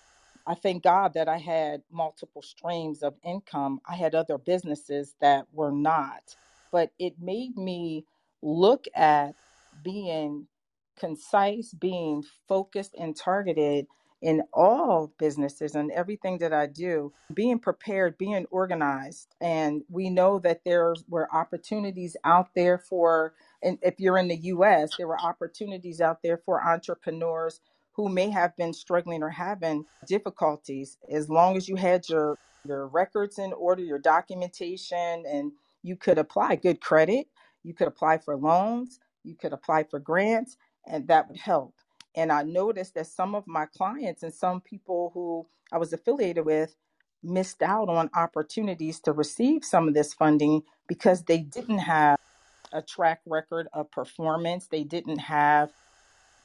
I 0.45 0.55
thank 0.55 0.83
God 0.83 1.13
that 1.13 1.29
I 1.29 1.37
had 1.37 1.83
multiple 1.91 2.41
streams 2.41 3.03
of 3.03 3.15
income. 3.23 3.81
I 3.87 3.95
had 3.95 4.15
other 4.15 4.37
businesses 4.37 5.15
that 5.21 5.47
were 5.53 5.71
not, 5.71 6.35
but 6.71 6.91
it 6.99 7.15
made 7.21 7.57
me 7.57 8.05
look 8.41 8.85
at 8.95 9.35
being 9.83 10.47
concise, 10.97 11.73
being 11.73 12.23
focused 12.47 12.95
and 12.99 13.15
targeted 13.15 13.87
in 14.21 14.41
all 14.53 15.13
businesses 15.19 15.75
and 15.75 15.91
everything 15.91 16.37
that 16.39 16.53
I 16.53 16.67
do, 16.67 17.11
being 17.33 17.59
prepared, 17.59 18.17
being 18.17 18.45
organized. 18.51 19.35
And 19.41 19.83
we 19.89 20.09
know 20.09 20.39
that 20.39 20.61
there 20.65 20.95
were 21.09 21.33
opportunities 21.35 22.15
out 22.23 22.49
there 22.55 22.77
for, 22.77 23.33
and 23.61 23.79
if 23.81 23.99
you're 23.99 24.17
in 24.17 24.29
the 24.29 24.37
US, 24.37 24.95
there 24.97 25.09
were 25.09 25.19
opportunities 25.21 26.01
out 26.01 26.21
there 26.23 26.37
for 26.37 26.65
entrepreneurs 26.65 27.59
who 27.93 28.09
may 28.09 28.29
have 28.29 28.55
been 28.57 28.73
struggling 28.73 29.23
or 29.23 29.29
having 29.29 29.85
difficulties 30.07 30.97
as 31.09 31.29
long 31.29 31.55
as 31.57 31.67
you 31.67 31.75
had 31.75 32.07
your 32.09 32.37
your 32.65 32.87
records 32.87 33.39
in 33.39 33.51
order 33.53 33.83
your 33.83 33.99
documentation 33.99 35.23
and 35.27 35.51
you 35.83 35.95
could 35.95 36.17
apply 36.17 36.55
good 36.55 36.79
credit 36.81 37.27
you 37.63 37.73
could 37.73 37.87
apply 37.87 38.17
for 38.17 38.35
loans 38.35 38.99
you 39.23 39.35
could 39.35 39.53
apply 39.53 39.83
for 39.83 39.99
grants 39.99 40.57
and 40.85 41.07
that 41.07 41.29
would 41.29 41.37
help. 41.37 41.73
And 42.15 42.31
i 42.31 42.43
noticed 42.43 42.93
that 42.95 43.07
some 43.07 43.35
of 43.35 43.47
my 43.47 43.65
clients 43.65 44.23
and 44.23 44.33
some 44.33 44.61
people 44.61 45.11
who 45.13 45.45
i 45.71 45.77
was 45.77 45.93
affiliated 45.93 46.45
with 46.45 46.75
missed 47.23 47.61
out 47.61 47.89
on 47.89 48.09
opportunities 48.13 48.99
to 48.99 49.13
receive 49.13 49.63
some 49.63 49.87
of 49.87 49.93
this 49.93 50.13
funding 50.13 50.61
because 50.87 51.23
they 51.23 51.39
didn't 51.39 51.79
have 51.79 52.19
a 52.73 52.81
track 52.81 53.21
record 53.25 53.67
of 53.71 53.89
performance. 53.91 54.67
They 54.67 54.83
didn't 54.83 55.19
have 55.19 55.71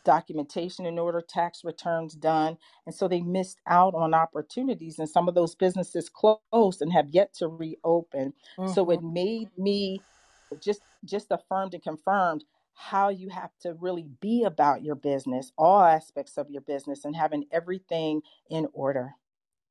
documentation 0.05 0.87
in 0.87 0.99
order, 0.99 1.21
tax 1.21 1.65
returns 1.65 2.15
done. 2.15 2.59
And 2.87 2.95
so 2.95 3.09
they 3.09 3.21
missed 3.21 3.61
out 3.67 3.95
on 3.95 4.15
opportunities. 4.15 4.99
And 4.99 5.09
some 5.09 5.29
of 5.29 5.35
those 5.35 5.55
businesses 5.55 6.09
closed 6.09 6.83
and 6.83 6.93
have 6.93 7.09
yet 7.11 7.35
to 7.35 7.49
reopen. 7.49 8.35
So 8.65 8.91
Mm-hmm. 8.91 8.91
it 8.91 9.03
made 9.03 9.57
me 9.59 10.05
just 10.61 10.83
just 11.05 11.29
affirmed 11.31 11.75
and 11.75 11.83
confirmed 11.83 12.45
how 12.75 13.09
you 13.09 13.29
have 13.29 13.51
to 13.61 13.75
really 13.75 14.05
be 14.05 14.45
about 14.45 14.83
your 14.83 14.95
business, 14.95 15.53
all 15.59 15.81
aspects 15.83 16.37
of 16.39 16.51
your 16.51 16.63
business, 16.63 17.05
and 17.05 17.17
having 17.17 17.45
everything 17.51 18.23
in 18.49 18.69
order. 18.73 19.15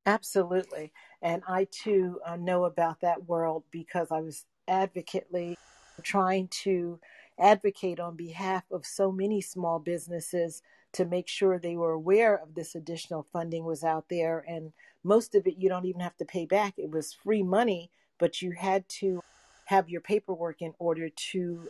Absolutely. 0.06 0.94
And 1.22 1.44
I 1.48 1.66
too 1.70 2.22
uh, 2.26 2.38
know 2.38 2.64
about 2.66 3.02
that 3.02 3.26
world 3.26 3.66
because 3.72 4.12
I 4.12 4.22
was 4.22 4.46
advocately 4.68 5.56
trying 6.04 6.48
to 6.50 7.00
advocate 7.40 8.00
on 8.00 8.16
behalf 8.16 8.64
of 8.72 8.86
so 8.86 9.12
many 9.12 9.42
small 9.42 9.80
businesses 9.80 10.62
to 10.94 11.06
make 11.06 11.28
sure 11.28 11.60
they 11.60 11.76
were 11.76 11.92
aware 11.92 12.36
of 12.36 12.56
this 12.56 12.76
additional 12.76 13.28
funding 13.32 13.66
was 13.66 13.84
out 13.84 14.06
there. 14.10 14.44
And 14.48 14.74
most 15.04 15.36
of 15.36 15.46
it 15.46 15.58
you 15.58 15.70
don't 15.70 15.86
even 15.86 16.02
have 16.02 16.18
to 16.18 16.26
pay 16.26 16.46
back. 16.46 16.74
It 16.78 16.90
was 16.90 17.14
free 17.14 17.44
money, 17.44 17.92
but 18.18 18.42
you 18.42 18.52
had 18.52 18.88
to 18.90 19.22
have 19.66 19.90
your 19.90 20.02
paperwork 20.02 20.62
in 20.62 20.74
order 20.80 21.10
to. 21.10 21.70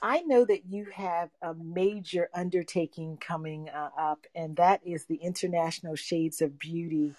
I 0.00 0.20
know 0.20 0.44
that 0.44 0.64
you 0.66 0.86
have 0.94 1.30
a 1.42 1.54
major 1.54 2.28
undertaking 2.32 3.18
coming 3.20 3.68
uh, 3.68 3.90
up, 3.98 4.26
and 4.32 4.54
that 4.56 4.80
is 4.86 5.06
the 5.06 5.16
International 5.16 5.96
Shades 5.96 6.40
of 6.40 6.56
Beauty 6.58 7.14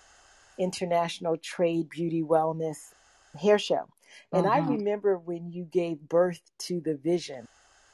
International 0.57 1.37
Trade 1.37 1.89
Beauty 1.89 2.21
Wellness 2.21 2.93
Hair 3.39 3.59
Show. 3.59 3.89
And 4.33 4.47
I 4.47 4.59
hmm 4.59 4.65
remember 4.65 5.17
when 5.17 5.51
you 5.51 5.65
gave 5.65 6.01
birth 6.09 6.41
to 6.59 6.81
the 6.81 6.95
vision 6.95 7.45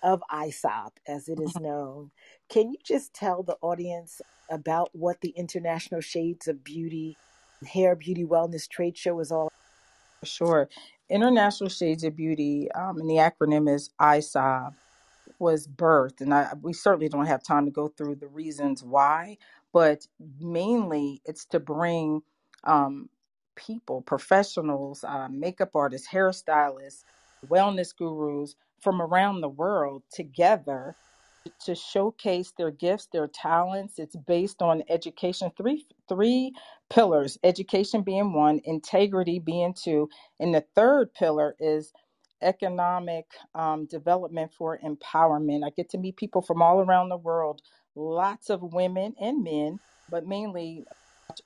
of 0.04 0.22
ISOB, 0.32 0.92
as 1.08 1.28
it 1.30 1.40
is 1.40 1.60
known. 1.60 2.12
Can 2.50 2.70
you 2.72 2.78
just 2.84 3.14
tell 3.14 3.44
the 3.44 3.58
audience 3.62 4.22
about 4.50 4.90
what 4.94 5.22
the 5.22 5.30
International 5.32 6.02
Shades 6.02 6.48
of 6.48 6.64
Beauty 6.64 7.18
Hair 7.66 7.96
Beauty 7.96 8.24
Wellness 8.26 8.70
Trade 8.70 8.98
Show 8.98 9.20
is 9.20 9.32
all 9.32 9.44
about? 9.44 9.52
Sure. 10.24 10.70
International 11.10 11.70
Shades 11.70 12.04
of 12.04 12.16
Beauty, 12.16 12.72
um, 12.72 13.00
and 13.00 13.10
the 13.10 13.16
acronym 13.16 13.74
is 13.74 13.90
ISOB. 14.02 14.74
was 15.40 15.68
birthed, 15.68 16.22
and 16.22 16.34
I, 16.34 16.54
we 16.62 16.74
certainly 16.74 17.10
don't 17.10 17.26
have 17.28 17.44
time 17.44 17.66
to 17.66 17.72
go 17.72 17.88
through 17.90 18.16
the 18.16 18.28
reasons 18.28 18.84
why, 18.84 19.38
but 19.74 20.08
mainly 20.40 21.22
it's 21.26 21.46
to 21.48 21.60
bring 21.60 22.24
um, 22.64 23.10
people, 23.56 24.02
professionals, 24.02 25.04
uh, 25.06 25.28
makeup 25.30 25.72
artists, 25.76 26.08
hairstylists, 26.10 27.04
wellness 27.48 27.96
gurus 27.98 28.56
from 28.82 29.02
around 29.02 29.42
the 29.42 29.50
world 29.50 30.04
together 30.12 30.96
to 31.62 31.76
showcase 31.76 32.54
their 32.58 32.72
gifts, 32.72 33.08
their 33.14 33.28
talents. 33.28 34.00
It's 34.00 34.16
based 34.16 34.62
on 34.62 34.84
education, 34.90 35.52
three 35.58 35.88
three 36.10 36.54
pillars, 36.90 37.38
education 37.44 38.04
being 38.04 38.34
one, 38.34 38.62
integrity 38.66 39.40
being 39.40 39.74
two, 39.74 40.10
and 40.40 40.54
the 40.54 40.66
third 40.76 41.14
pillar 41.14 41.56
is 41.60 41.94
economic 42.42 43.26
um, 43.56 43.86
development 43.88 44.52
for 44.58 44.80
empowerment. 44.86 45.66
I 45.66 45.72
get 45.72 45.90
to 45.92 45.98
meet 45.98 46.18
people 46.18 46.42
from 46.42 46.62
all 46.62 46.82
around 46.82 47.10
the 47.10 47.18
world, 47.18 47.62
lots 47.96 48.50
of 48.50 48.62
women 48.62 49.16
and 49.20 49.44
men, 49.44 49.80
but 50.10 50.28
mainly 50.28 50.86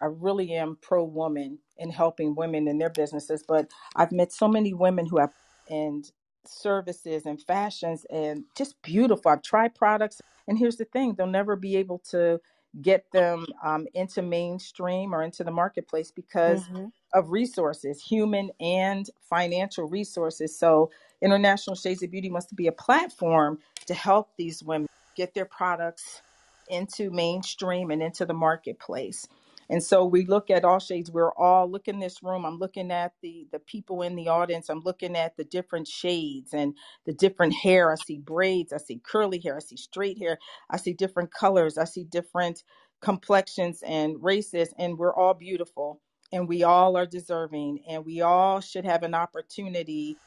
I 0.01 0.05
really 0.07 0.53
am 0.53 0.77
pro 0.81 1.03
woman 1.03 1.59
in 1.79 1.91
helping 1.91 2.35
women 2.35 2.67
in 2.69 2.79
their 2.79 2.91
businesses. 2.91 3.43
But 3.47 3.71
I've 3.97 4.13
met 4.13 4.33
so 4.33 4.49
many 4.49 4.73
women 4.75 5.07
who 5.07 5.19
have 5.19 5.31
and 5.69 6.11
services 6.47 7.25
and 7.27 7.41
fashions 7.43 8.05
and 8.11 8.45
just 8.57 8.81
beautiful. 8.83 9.31
I've 9.31 9.43
tried 9.43 9.75
products, 9.75 10.21
and 10.47 10.59
here's 10.59 10.77
the 10.77 10.85
thing: 10.85 11.15
they'll 11.15 11.27
never 11.27 11.57
be 11.57 11.77
able 11.77 11.99
to 12.11 12.41
get 12.81 13.05
them 13.13 13.45
um, 13.63 13.87
into 13.95 14.21
mainstream 14.23 15.15
or 15.15 15.23
into 15.23 15.43
the 15.45 15.51
marketplace 15.51 16.11
because 16.11 16.69
hmm 16.69 16.85
of 17.13 17.31
resources, 17.31 18.01
human 18.03 18.51
and 18.61 19.09
financial 19.29 19.85
resources. 19.87 20.57
So, 20.59 20.91
International 21.21 21.75
Shades 21.75 22.03
of 22.03 22.11
Beauty 22.11 22.29
must 22.29 22.55
be 22.55 22.67
a 22.67 22.73
platform 22.73 23.59
to 23.87 23.95
help 23.95 24.31
these 24.37 24.63
women 24.63 24.87
get 25.15 25.33
their 25.35 25.45
products 25.45 26.23
into 26.69 27.11
mainstream 27.11 27.91
and 27.91 28.03
into 28.03 28.25
the 28.25 28.33
marketplace. 28.33 29.27
And 29.69 29.83
so 29.83 30.05
we 30.05 30.25
look 30.25 30.49
at 30.51 30.65
all 30.65 30.79
shades. 30.79 31.11
We're 31.11 31.33
all 31.33 31.69
look 31.71 31.87
in 31.89 31.99
this 31.99 32.23
room. 32.23 32.45
I'm 32.45 32.59
looking 32.59 32.91
at 32.91 33.13
the 33.21 33.47
the 33.51 33.59
people 33.59 34.03
in 34.03 34.15
the 34.15 34.29
audience. 34.29 34.69
I'm 34.69 34.81
looking 34.81 35.15
at 35.17 35.37
the 35.37 35.45
different 35.45 35.87
shades 35.87 36.53
and 36.53 36.75
the 37.05 37.13
different 37.13 37.55
hair. 37.55 37.91
I 37.91 37.95
see 37.95 38.19
braids. 38.19 38.73
I 38.73 38.77
see 38.79 39.01
curly 39.03 39.39
hair. 39.39 39.57
I 39.57 39.61
see 39.61 39.77
straight 39.77 40.19
hair. 40.19 40.39
I 40.69 40.77
see 40.77 40.93
different 40.93 41.33
colors. 41.33 41.77
I 41.77 41.85
see 41.85 42.05
different 42.05 42.63
complexions 43.01 43.83
and 43.85 44.17
races. 44.23 44.73
And 44.79 44.97
we're 44.97 45.15
all 45.15 45.35
beautiful 45.35 46.01
and 46.33 46.47
we 46.47 46.63
all 46.63 46.97
are 46.97 47.07
deserving 47.07 47.83
and 47.89 48.05
we 48.05 48.21
all 48.21 48.61
should 48.61 48.85
have 48.85 49.03
an 49.03 49.15
opportunity 49.15 50.19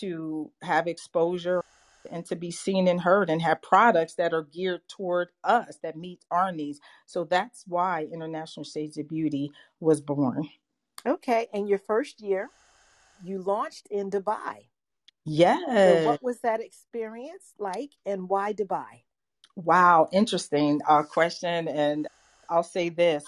to 0.00 0.50
have 0.62 0.88
exposure 0.88 1.62
and 2.10 2.24
to 2.26 2.36
be 2.36 2.50
seen 2.50 2.88
and 2.88 3.00
heard 3.00 3.30
and 3.30 3.42
have 3.42 3.62
products 3.62 4.14
that 4.14 4.32
are 4.32 4.42
geared 4.42 4.82
toward 4.88 5.28
us 5.44 5.78
that 5.82 5.96
meet 5.96 6.24
our 6.30 6.52
needs. 6.52 6.80
So 7.06 7.24
that's 7.24 7.64
why 7.66 8.06
International 8.12 8.64
Shades 8.64 8.98
of 8.98 9.08
Beauty 9.08 9.50
was 9.80 10.00
born. 10.00 10.48
Okay, 11.06 11.46
and 11.52 11.68
your 11.68 11.78
first 11.78 12.20
year, 12.20 12.50
you 13.22 13.40
launched 13.42 13.86
in 13.90 14.10
Dubai. 14.10 14.68
So, 15.84 15.94
Yes. 15.94 16.04
what 16.06 16.22
was 16.22 16.40
that 16.40 16.60
experience 16.60 17.54
like, 17.58 17.92
and 18.04 18.28
why 18.28 18.52
Dubai? 18.52 19.04
Wow, 19.56 20.08
interesting 20.12 20.80
uh, 20.88 21.02
question. 21.04 21.68
And 21.68 22.06
I'll 22.48 22.62
say 22.62 22.88
this 22.88 23.24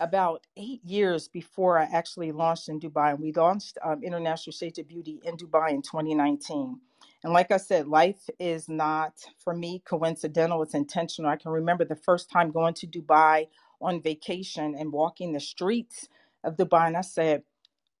about 0.00 0.46
eight 0.56 0.84
years 0.84 1.28
before 1.28 1.78
I 1.78 1.84
actually 1.84 2.32
launched 2.32 2.68
in 2.68 2.80
Dubai, 2.80 3.10
and 3.10 3.20
we 3.20 3.32
launched 3.32 3.78
um, 3.82 4.02
International 4.02 4.52
Shades 4.52 4.78
of 4.78 4.88
Beauty 4.88 5.20
in 5.24 5.36
Dubai 5.36 5.70
in 5.70 5.82
2019. 5.82 6.80
And 7.24 7.34
like 7.34 7.52
I 7.52 7.58
said, 7.58 7.88
life 7.88 8.30
is 8.40 8.68
not 8.70 9.14
for 9.44 9.56
me 9.56 9.82
coincidental, 9.86 10.62
it's 10.64 10.74
intentional. 10.74 11.32
I 11.32 11.36
can 11.36 11.52
remember 11.52 11.86
the 11.86 11.96
first 11.96 12.30
time 12.30 12.52
going 12.52 12.74
to 12.76 12.88
Dubai 12.88 13.48
on 13.82 14.02
vacation 14.02 14.76
and 14.78 14.92
walking 14.92 15.32
the 15.34 15.40
streets 15.40 16.08
of 16.44 16.56
Dubai, 16.58 16.88
and 16.88 16.98
I 16.98 17.02
said, 17.02 17.44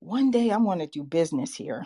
one 0.00 0.30
day 0.30 0.50
I 0.50 0.58
want 0.58 0.80
to 0.82 0.88
do 0.88 1.04
business 1.04 1.56
here 1.56 1.84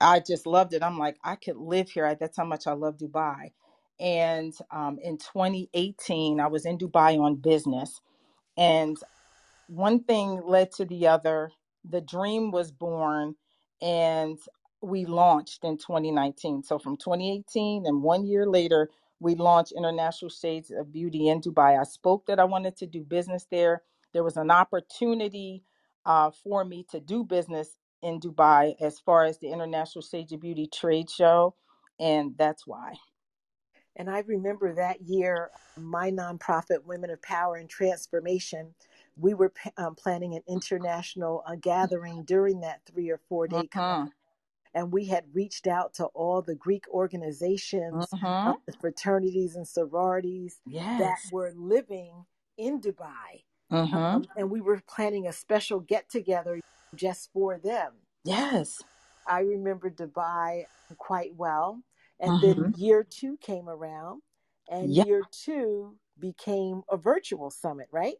I 0.00 0.20
just 0.20 0.46
loved 0.46 0.74
it. 0.74 0.84
I'm 0.84 0.98
like, 0.98 1.18
I 1.24 1.36
could 1.36 1.58
live 1.58 1.90
here. 1.90 2.14
That's 2.16 2.38
how 2.38 2.46
much 2.46 2.68
I 2.68 2.74
love 2.74 2.98
Dubai. 2.98 3.52
And 4.00 4.54
um, 4.70 5.00
in 5.02 5.18
2018, 5.18 6.40
I 6.40 6.48
was 6.48 6.66
in 6.66 6.78
Dubai 6.78 7.20
on 7.20 7.36
business. 7.36 8.00
And 8.56 8.96
one 9.68 10.04
thing 10.04 10.42
led 10.46 10.72
to 10.74 10.86
the 10.86 11.08
other. 11.08 11.52
The 11.88 12.02
dream 12.02 12.52
was 12.52 12.72
born 12.72 13.36
and 13.82 14.38
we 14.82 15.04
launched 15.06 15.64
in 15.64 15.78
2019. 15.78 16.62
So 16.62 16.78
from 16.78 16.96
2018 16.96 17.86
and 17.86 18.02
one 18.02 18.26
year 18.26 18.46
later, 18.46 18.90
we 19.20 19.34
launched 19.34 19.72
International 19.76 20.30
Shades 20.30 20.70
of 20.70 20.92
Beauty 20.92 21.28
in 21.28 21.40
Dubai. 21.40 21.80
I 21.80 21.84
spoke 21.84 22.26
that 22.26 22.40
I 22.40 22.44
wanted 22.44 22.76
to 22.78 22.86
do 22.86 23.02
business 23.04 23.46
there. 23.50 23.82
There 24.12 24.24
was 24.24 24.36
an 24.36 24.50
opportunity 24.50 25.64
uh, 26.06 26.30
for 26.30 26.64
me 26.64 26.86
to 26.90 27.00
do 27.00 27.24
business 27.24 27.78
in 28.02 28.20
Dubai 28.20 28.76
as 28.80 29.00
far 29.00 29.24
as 29.24 29.38
the 29.38 29.50
International 29.50 30.02
Shades 30.02 30.32
of 30.32 30.40
Beauty 30.40 30.68
trade 30.72 31.10
show. 31.10 31.54
And 31.98 32.36
that's 32.38 32.66
why. 32.66 32.94
And 33.96 34.10
I 34.10 34.20
remember 34.20 34.74
that 34.74 35.02
year, 35.02 35.50
my 35.76 36.10
nonprofit, 36.10 36.84
Women 36.84 37.10
of 37.10 37.22
Power 37.22 37.56
and 37.56 37.68
Transformation, 37.68 38.74
we 39.16 39.34
were 39.34 39.50
p- 39.50 39.70
um, 39.78 39.94
planning 39.94 40.34
an 40.34 40.42
international 40.48 41.42
uh, 41.46 41.56
gathering 41.60 42.24
during 42.24 42.60
that 42.60 42.82
three 42.86 43.10
or 43.10 43.20
four 43.28 43.48
day 43.48 43.68
conference. 43.68 44.15
Mm-hmm. 44.76 44.82
And 44.84 44.92
we 44.92 45.06
had 45.06 45.24
reached 45.32 45.66
out 45.66 45.94
to 45.94 46.04
all 46.06 46.42
the 46.42 46.54
Greek 46.54 46.84
organizations, 46.90 48.06
Mm-hmm. 48.12 48.26
uh, 48.26 48.52
the 48.66 48.72
fraternities 48.80 49.56
and 49.56 49.66
sororities 49.66 50.60
that 50.66 51.18
were 51.32 51.52
living 51.56 52.24
in 52.58 52.80
Dubai. 52.80 53.44
Mm-hmm. 53.72 53.96
Um, 53.96 54.24
and 54.36 54.50
we 54.50 54.60
were 54.60 54.80
planning 54.88 55.26
a 55.26 55.32
special 55.32 55.80
get 55.80 56.08
together 56.08 56.60
just 56.94 57.30
for 57.32 57.58
them. 57.58 57.92
Yes. 58.24 58.80
I 59.26 59.40
remember 59.40 59.90
Dubai 59.90 60.66
quite 60.98 61.34
well. 61.34 61.82
And 62.20 62.30
Mm-hmm. 62.40 62.62
then 62.62 62.74
year 62.78 63.04
two 63.04 63.36
came 63.38 63.68
around, 63.68 64.22
and 64.70 64.90
Yeah. 64.92 65.04
year 65.04 65.22
two 65.32 65.96
became 66.18 66.82
a 66.90 66.96
virtual 66.96 67.50
summit, 67.50 67.88
right? 67.92 68.16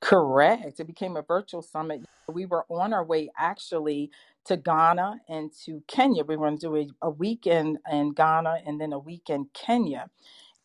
Correct. 0.00 0.78
It 0.80 0.86
became 0.86 1.16
a 1.16 1.22
virtual 1.22 1.62
summit. 1.62 2.02
We 2.28 2.44
were 2.44 2.64
on 2.68 2.92
our 2.92 3.04
way 3.04 3.30
actually 3.38 4.10
to 4.48 4.58
Ghana 4.58 5.20
and 5.28 5.52
to 5.64 5.82
Kenya. 5.88 6.24
We 6.24 6.36
were 6.36 6.46
going 6.48 6.58
to 6.58 6.66
do 6.66 6.76
a, 6.76 7.06
a 7.08 7.10
week 7.10 7.46
in, 7.46 7.78
in 7.90 8.12
Ghana 8.12 8.58
and 8.66 8.80
then 8.80 8.92
a 8.92 8.98
week 8.98 9.30
in 9.30 9.48
Kenya. 9.54 10.10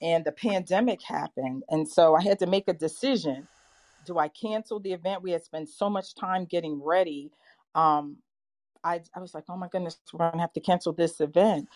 And 0.02 0.26
the 0.26 0.32
pandemic 0.34 1.02
happened. 1.02 1.64
And 1.70 1.88
so 1.88 2.16
I 2.16 2.24
had 2.24 2.40
to 2.40 2.48
make 2.48 2.68
a 2.68 2.74
decision. 2.74 3.48
Do 4.06 4.20
I 4.20 4.30
cancel 4.30 4.80
the 4.80 4.94
event? 4.94 5.24
We 5.24 5.32
had 5.32 5.44
spent 5.44 5.70
so 5.70 5.90
much 5.90 6.16
time 6.16 6.46
getting 6.46 6.82
ready. 6.84 7.32
Um, 7.76 8.18
I, 8.84 9.02
I 9.16 9.20
was 9.22 9.34
like, 9.34 9.46
oh 9.50 9.58
my 9.58 9.70
goodness, 9.70 9.98
we're 10.14 10.20
going 10.20 10.34
to 10.34 10.42
have 10.42 10.54
to 10.54 10.62
cancel 10.62 10.94
this 10.94 11.22
event. 11.22 11.70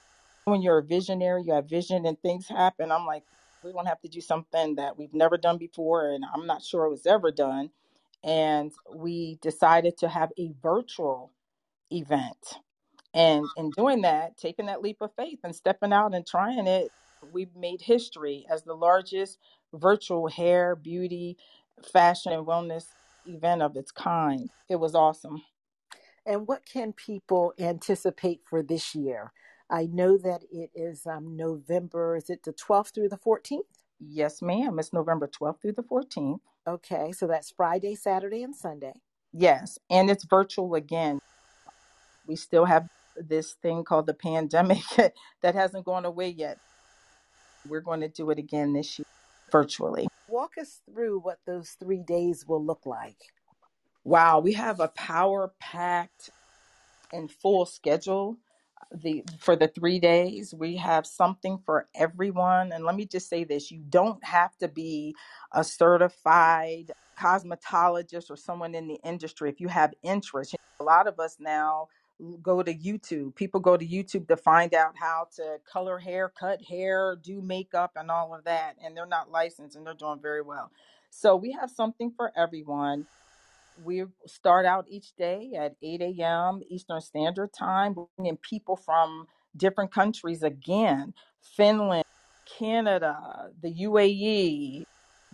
When 0.46 0.62
you're 0.62 0.80
a 0.80 0.84
visionary, 0.84 1.44
you 1.44 1.54
have 1.54 1.70
vision 1.70 2.06
and 2.06 2.20
things 2.22 2.48
happen. 2.48 2.92
I'm 2.92 3.06
like, 3.06 3.24
we're 3.64 3.74
going 3.74 3.86
to 3.86 3.90
have 3.90 4.02
to 4.02 4.10
do 4.10 4.22
something 4.22 4.76
that 4.76 4.98
we've 4.98 5.14
never 5.14 5.38
done 5.38 5.58
before. 5.58 6.12
And 6.12 6.26
I'm 6.34 6.48
not 6.48 6.64
sure 6.64 6.86
it 6.86 6.90
was 6.92 7.06
ever 7.06 7.32
done 7.32 7.72
and 8.24 8.72
we 8.96 9.38
decided 9.42 9.98
to 9.98 10.10
have 10.10 10.32
a 10.38 10.52
virtual 10.62 11.32
event. 11.92 12.60
And 13.14 13.46
in 13.58 13.72
doing 13.72 14.02
that, 14.02 14.38
taking 14.38 14.68
that 14.68 14.82
leap 14.82 14.98
of 15.02 15.12
faith 15.16 15.40
and 15.44 15.56
stepping 15.56 15.94
out 15.94 16.14
and 16.14 16.26
trying 16.26 16.68
it, 16.68 16.92
we've 17.32 17.56
made 17.56 17.82
history 17.82 18.46
as 18.52 18.64
the 18.64 18.76
largest 18.76 19.40
virtual 19.74 20.28
hair, 20.28 20.76
beauty, 20.76 21.38
fashion, 21.92 22.32
and 22.32 22.46
wellness 22.46 22.86
event 23.26 23.62
of 23.62 23.76
its 23.76 23.92
kind. 23.92 24.50
It 24.70 24.78
was 24.78 24.96
awesome. 24.96 25.42
And 26.26 26.48
what 26.48 26.66
can 26.66 26.94
people 26.94 27.54
anticipate 27.58 28.42
for 28.50 28.62
this 28.62 28.94
year? 28.94 29.32
I 29.70 29.86
know 29.86 30.18
that 30.18 30.44
it 30.52 30.72
is 30.76 31.06
um, 31.06 31.36
November, 31.36 32.16
is 32.16 32.30
it 32.30 32.44
the 32.44 32.54
12th 32.54 32.94
through 32.94 33.10
the 33.10 33.18
14th? 33.18 33.62
Yes, 34.00 34.42
ma'am. 34.42 34.78
It's 34.80 34.94
November 34.94 35.28
12th 35.28 35.62
through 35.62 35.74
the 35.74 35.84
14th. 35.84 36.40
Okay, 36.68 37.12
so 37.12 37.28
that's 37.28 37.52
Friday, 37.52 37.96
Saturday, 37.96 38.44
and 38.44 38.56
Sunday. 38.56 38.94
Yes. 39.34 39.78
And 39.90 40.10
it's 40.10 40.26
virtual 40.26 40.76
again. 40.76 41.20
We 42.28 42.36
still 42.36 42.66
have 42.66 42.88
this 43.16 43.54
thing 43.54 43.84
called 43.84 44.06
the 44.06 44.14
pandemic 44.14 44.84
that 45.42 45.56
hasn't 45.56 45.86
gone 45.86 46.06
away 46.06 46.30
yet. 46.30 46.58
We're 47.68 47.82
going 47.82 48.02
to 48.02 48.10
do 48.10 48.30
it 48.30 48.40
again 48.40 48.74
this 48.74 49.00
year 49.00 49.06
virtually. 49.52 50.08
Walk 50.28 50.58
us 50.60 50.82
through 50.92 51.20
what 51.20 51.40
those 51.46 51.72
three 51.80 52.04
days 52.06 52.46
will 52.48 52.64
look 52.64 52.86
like. 52.86 53.18
Wow, 54.04 54.40
we 54.40 54.54
have 54.54 54.80
a 54.80 54.90
power 54.90 55.52
packed 55.60 56.30
and 57.12 57.32
full 57.32 57.66
schedule 57.66 58.38
the 58.92 59.24
for 59.40 59.56
the 59.56 59.68
3 59.68 60.00
days. 60.00 60.54
We 60.54 60.78
have 60.78 61.06
something 61.06 61.60
for 61.66 61.88
everyone 61.96 62.72
and 62.72 62.86
let 62.86 62.96
me 62.96 63.06
just 63.06 63.30
say 63.30 63.44
this, 63.44 63.72
you 63.72 63.84
don't 63.90 64.24
have 64.24 64.56
to 64.58 64.68
be 64.68 65.16
a 65.54 65.64
certified 65.64 66.92
cosmetologist 67.20 68.30
or 68.30 68.38
someone 68.38 68.76
in 68.76 68.88
the 68.88 69.00
industry 69.04 69.50
if 69.50 69.60
you 69.60 69.68
have 69.68 69.94
interest. 70.04 70.56
A 70.80 70.84
lot 70.84 71.08
of 71.08 71.20
us 71.20 71.38
now 71.40 71.88
go 72.42 72.64
to 72.64 72.74
YouTube. 72.74 73.36
People 73.36 73.60
go 73.60 73.78
to 73.78 73.86
YouTube 73.86 74.28
to 74.30 74.38
find 74.38 74.74
out 74.74 74.94
how 74.98 75.28
to 75.36 75.58
color 75.72 76.00
hair, 76.00 76.32
cut 76.40 76.62
hair, 76.64 77.18
do 77.22 77.42
makeup 77.42 77.92
and 77.96 78.12
all 78.12 78.36
of 78.36 78.44
that 78.46 78.76
and 78.84 78.96
they're 78.98 79.06
not 79.06 79.32
licensed 79.32 79.76
and 79.76 79.86
they're 79.86 79.94
doing 79.94 80.20
very 80.22 80.42
well. 80.42 80.72
So 81.10 81.36
we 81.36 81.52
have 81.54 81.72
something 81.72 82.12
for 82.16 82.32
everyone 82.38 83.06
we 83.78 84.06
start 84.28 84.66
out 84.66 84.86
each 84.90 85.16
day 85.16 85.52
at 85.58 85.76
8 85.82 86.02
a.m. 86.02 86.62
Eastern 86.70 87.02
Standard 87.02 87.54
Time, 87.54 87.96
bringing 88.18 88.38
people 88.38 88.76
from 88.78 89.28
different 89.58 89.94
countries 89.94 90.44
again 90.44 91.14
Finland, 91.42 92.06
Canada, 92.60 93.52
the 93.62 93.74
UAE, 93.84 94.86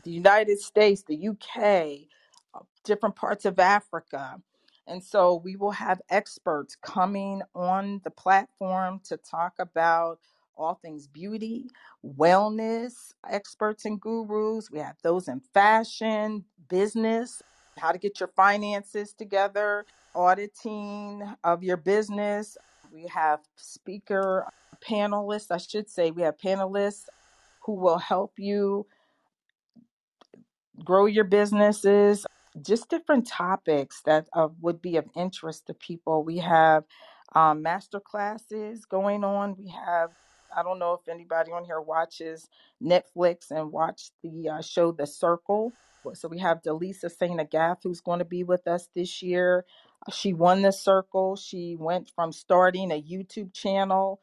the 0.03 0.11
United 0.11 0.59
States, 0.59 1.03
the 1.07 1.29
UK, 1.29 2.07
uh, 2.53 2.59
different 2.83 3.15
parts 3.15 3.45
of 3.45 3.59
Africa. 3.59 4.41
And 4.87 5.03
so 5.03 5.35
we 5.43 5.55
will 5.55 5.71
have 5.71 6.01
experts 6.09 6.75
coming 6.75 7.41
on 7.55 8.01
the 8.03 8.11
platform 8.11 8.99
to 9.05 9.17
talk 9.17 9.53
about 9.59 10.19
all 10.55 10.75
things 10.75 11.07
beauty, 11.07 11.65
wellness, 12.05 13.13
experts 13.29 13.85
and 13.85 13.99
gurus. 13.99 14.69
We 14.69 14.79
have 14.79 14.97
those 15.01 15.27
in 15.27 15.41
fashion, 15.53 16.45
business, 16.69 17.41
how 17.77 17.91
to 17.91 17.97
get 17.97 18.19
your 18.19 18.29
finances 18.35 19.13
together, 19.13 19.85
auditing 20.15 21.23
of 21.43 21.63
your 21.63 21.77
business. 21.77 22.57
We 22.91 23.07
have 23.07 23.39
speaker 23.55 24.45
panelists, 24.87 25.49
I 25.49 25.57
should 25.57 25.89
say, 25.89 26.11
we 26.11 26.21
have 26.23 26.37
panelists 26.37 27.05
who 27.61 27.73
will 27.73 27.97
help 27.97 28.33
you 28.37 28.85
grow 30.83 31.05
your 31.05 31.23
businesses, 31.23 32.25
just 32.61 32.89
different 32.89 33.27
topics 33.27 34.01
that 34.05 34.27
uh, 34.33 34.49
would 34.61 34.81
be 34.81 34.97
of 34.97 35.05
interest 35.15 35.67
to 35.67 35.73
people. 35.73 36.23
We 36.23 36.37
have 36.39 36.83
um, 37.35 37.61
master 37.61 37.99
classes 37.99 38.85
going 38.85 39.23
on. 39.23 39.55
We 39.57 39.69
have 39.69 40.11
I 40.55 40.63
don't 40.63 40.79
know 40.79 40.93
if 40.93 41.07
anybody 41.07 41.51
on 41.51 41.65
here 41.65 41.81
watches 41.81 42.49
Netflix 42.81 43.51
and 43.51 43.71
watch 43.71 44.11
the 44.23 44.49
uh, 44.49 44.61
show 44.61 44.91
The 44.91 45.07
Circle. 45.07 45.73
So 46.13 46.27
we 46.29 46.39
have 46.39 46.61
DeLeesa 46.63 47.11
Saint 47.11 47.39
Agathe 47.39 47.79
who's 47.83 48.01
going 48.01 48.19
to 48.19 48.25
be 48.25 48.43
with 48.43 48.67
us 48.67 48.87
this 48.95 49.21
year. 49.21 49.65
Uh, 50.07 50.11
She 50.11 50.33
won 50.33 50.61
the 50.61 50.71
circle. 50.71 51.35
She 51.35 51.75
went 51.79 52.11
from 52.15 52.31
starting 52.31 52.91
a 52.91 53.01
YouTube 53.01 53.53
channel 53.53 54.21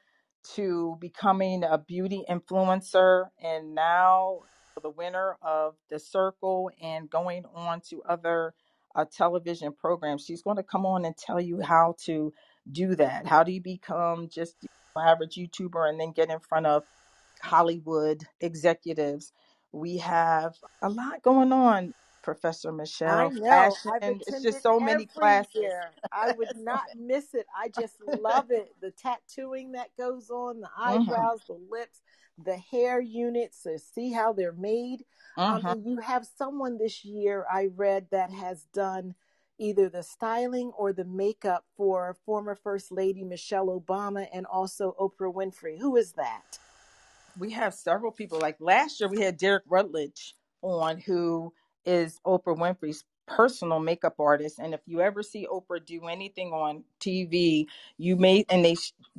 to 0.55 0.97
becoming 1.01 1.65
a 1.65 1.79
beauty 1.79 2.25
influencer 2.31 3.27
and 3.43 3.75
now 3.75 4.41
the 4.81 4.91
winner 4.91 5.37
of 5.43 5.77
the 5.91 5.99
circle 5.99 6.71
and 6.83 7.11
going 7.11 7.45
on 7.55 7.81
to 7.91 8.03
other 8.05 8.55
uh, 8.97 9.05
television 9.11 9.73
programs. 9.73 10.25
She's 10.25 10.43
going 10.43 10.57
to 10.57 10.63
come 10.65 10.87
on 10.87 11.05
and 11.05 11.17
tell 11.17 11.41
you 11.41 11.61
how 11.61 11.97
to 12.05 12.33
do 12.71 12.95
that. 12.97 13.27
How 13.27 13.45
do 13.45 13.53
you 13.53 13.63
become 13.63 14.29
just 14.29 14.57
an 14.97 15.09
average 15.09 15.37
YouTuber 15.37 15.89
and 15.89 16.01
then 16.01 16.13
get 16.13 16.31
in 16.31 16.41
front 16.41 16.67
of 16.67 16.85
Hollywood 17.43 18.25
executives? 18.41 19.33
We 19.73 19.99
have 19.99 20.55
a 20.83 20.89
lot 20.89 21.23
going 21.23 21.53
on, 21.53 21.95
Professor 22.23 22.73
I 23.07 23.29
Michelle. 23.29 23.31
know. 23.31 23.49
Fashion, 23.49 23.93
I've 23.93 24.19
it's 24.27 24.43
just 24.43 24.63
so 24.63 24.81
many 24.81 25.07
classes. 25.07 25.55
year. 25.55 25.91
I 26.13 26.31
would 26.31 26.57
not 26.57 26.83
miss 26.97 27.35
it. 27.35 27.47
I 27.57 27.69
just 27.69 28.01
love 28.03 28.51
it. 28.51 28.75
The 28.81 28.91
tattooing 28.91 29.73
that 29.73 29.97
goes 29.97 30.31
on, 30.31 30.61
the 30.61 30.71
hmm 30.85 31.01
eyebrows, 31.01 31.43
the 31.47 31.59
lips, 31.71 32.01
the 32.45 32.57
hair 32.57 33.01
units, 33.01 33.63
to 33.65 33.79
see 33.79 34.13
how 34.13 34.33
they're 34.33 34.53
made. 34.53 35.05
Um, 35.37 35.63
hmm 35.63 35.69
and 35.69 35.85
you 35.87 35.99
have 35.99 36.27
someone 36.27 36.79
this 36.79 37.05
year 37.05 37.47
I 37.51 37.69
read 37.75 38.09
that 38.11 38.31
has 38.33 38.67
done 38.73 39.15
either 39.59 39.89
the 39.89 40.03
styling 40.03 40.73
or 40.77 40.93
the 40.93 41.05
makeup 41.05 41.65
for 41.77 42.17
former 42.27 42.55
First 42.55 42.93
Lady 42.93 43.25
Michelle 43.25 43.69
Obama 43.69 44.27
and 44.33 44.47
also 44.47 44.95
Oprah 44.99 45.33
Winfrey. 45.35 45.79
Who 45.79 45.97
is 45.97 46.13
that? 46.13 46.59
we 47.39 47.53
have 47.53 47.75
several 47.75 48.13
people. 48.13 48.39
Like 48.41 48.57
last 48.61 49.01
year, 49.01 49.09
we 49.09 49.21
had 49.21 49.37
Derrick 49.37 49.65
Rutledge 49.69 50.35
on, 50.63 50.99
who 50.99 51.53
is 51.85 52.21
Oprah 52.27 52.57
Winfrey's 52.57 53.05
personal 53.27 53.79
makeup 53.81 54.17
artist. 54.19 54.59
And 54.59 54.75
if 54.75 54.81
you 54.87 55.01
ever 55.01 55.23
see 55.23 55.47
Oprah 55.51 55.85
do 55.85 56.07
anything 56.09 56.53
on 56.53 56.85
TV, 57.01 57.67
you 57.97 58.17
may 58.17 58.45
and 58.51 58.65
they 58.65 58.77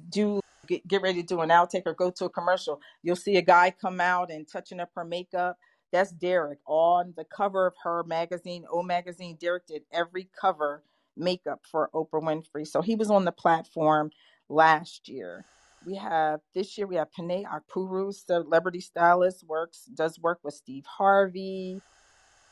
do 0.10 0.41
get, 0.72 0.88
get 0.88 1.02
ready 1.02 1.22
to 1.22 1.28
do 1.28 1.42
an 1.42 1.50
outtake 1.50 1.84
or 1.86 1.94
go 1.94 2.10
to 2.12 2.26
a 2.26 2.30
commercial, 2.30 2.82
you'll 3.04 3.16
see 3.16 3.38
a 3.38 3.42
guy 3.42 3.72
come 3.72 4.00
out 4.00 4.32
and 4.32 4.48
touching 4.48 4.80
up 4.80 4.90
her 4.96 5.04
makeup. 5.04 5.58
That's 5.92 6.12
Derrick 6.12 6.60
on 6.66 7.14
the 7.18 7.26
cover 7.26 7.68
of 7.68 7.74
her 7.84 8.04
magazine, 8.04 8.64
O 8.72 8.82
Magazine. 8.82 9.38
Derrick 9.40 9.68
did 9.68 9.84
every 9.92 10.30
cover 10.40 10.84
makeup 11.18 11.60
for 11.70 11.90
Oprah 11.94 12.24
Winfrey. 12.24 12.66
So 12.66 12.82
he 12.82 12.96
was 12.96 13.12
on 13.12 13.26
the 13.26 13.34
platform 13.34 14.12
last 14.48 15.10
year. 15.10 15.46
We 15.86 15.96
have 15.96 16.40
this 16.54 16.78
year 16.78 16.88
we 16.88 16.96
have 16.96 17.12
Panay 17.12 17.44
Akpuru, 17.44 18.14
celebrity 18.14 18.80
stylist, 18.80 19.44
works 19.48 19.86
does 19.94 20.20
work 20.20 20.40
with 20.44 20.54
Steve 20.54 20.86
Harvey. 20.86 21.82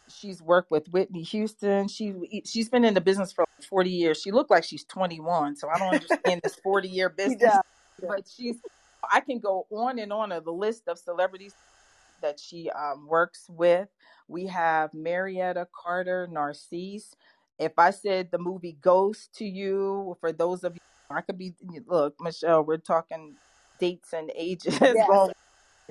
She's 0.10 0.42
worked 0.42 0.72
with 0.72 0.88
Whitney 0.90 1.22
Houston. 1.22 1.88
She 1.88 2.42
she's 2.46 2.70
been 2.70 2.84
in 2.84 2.96
the 2.96 3.02
business 3.02 3.32
for 3.32 3.46
40 3.70 3.90
years. 3.90 4.20
She 4.20 4.32
looked 4.32 4.50
like 4.50 4.64
she's 4.64 4.84
21, 4.86 5.56
so 5.56 5.70
I 5.70 5.78
don't 5.78 5.94
understand 5.94 6.42
this 6.44 6.56
40 6.56 6.90
year 6.90 7.10
business. 7.18 7.56
But 8.08 8.28
she's 8.28 8.58
I 9.12 9.22
can 9.22 9.40
go 9.40 9.66
on 9.72 10.00
and 10.00 10.12
on 10.12 10.32
of 10.32 10.46
the 10.46 10.52
list 10.52 10.88
of 10.88 10.98
celebrities 10.98 11.54
that 12.22 12.40
she 12.40 12.70
um, 12.72 13.08
works 13.08 13.46
with. 13.50 13.88
We 14.28 14.48
have 14.48 14.94
Marietta 14.94 15.68
Carter 15.74 16.28
Narcisse. 16.32 17.16
If 17.58 17.74
I 17.78 17.92
said 17.92 18.30
the 18.32 18.38
movie 18.38 18.78
Ghost 18.82 19.34
to 19.36 19.46
you, 19.46 20.18
for 20.20 20.32
those 20.32 20.64
of 20.64 20.74
you, 20.74 20.80
I 21.16 21.22
could 21.22 21.38
be 21.38 21.54
look, 21.88 22.16
Michelle. 22.20 22.64
We're 22.64 22.78
talking 22.78 23.36
dates 23.80 24.14
and 24.14 24.32
ages 24.36 24.78
Yes, 24.82 25.08
going 25.08 25.32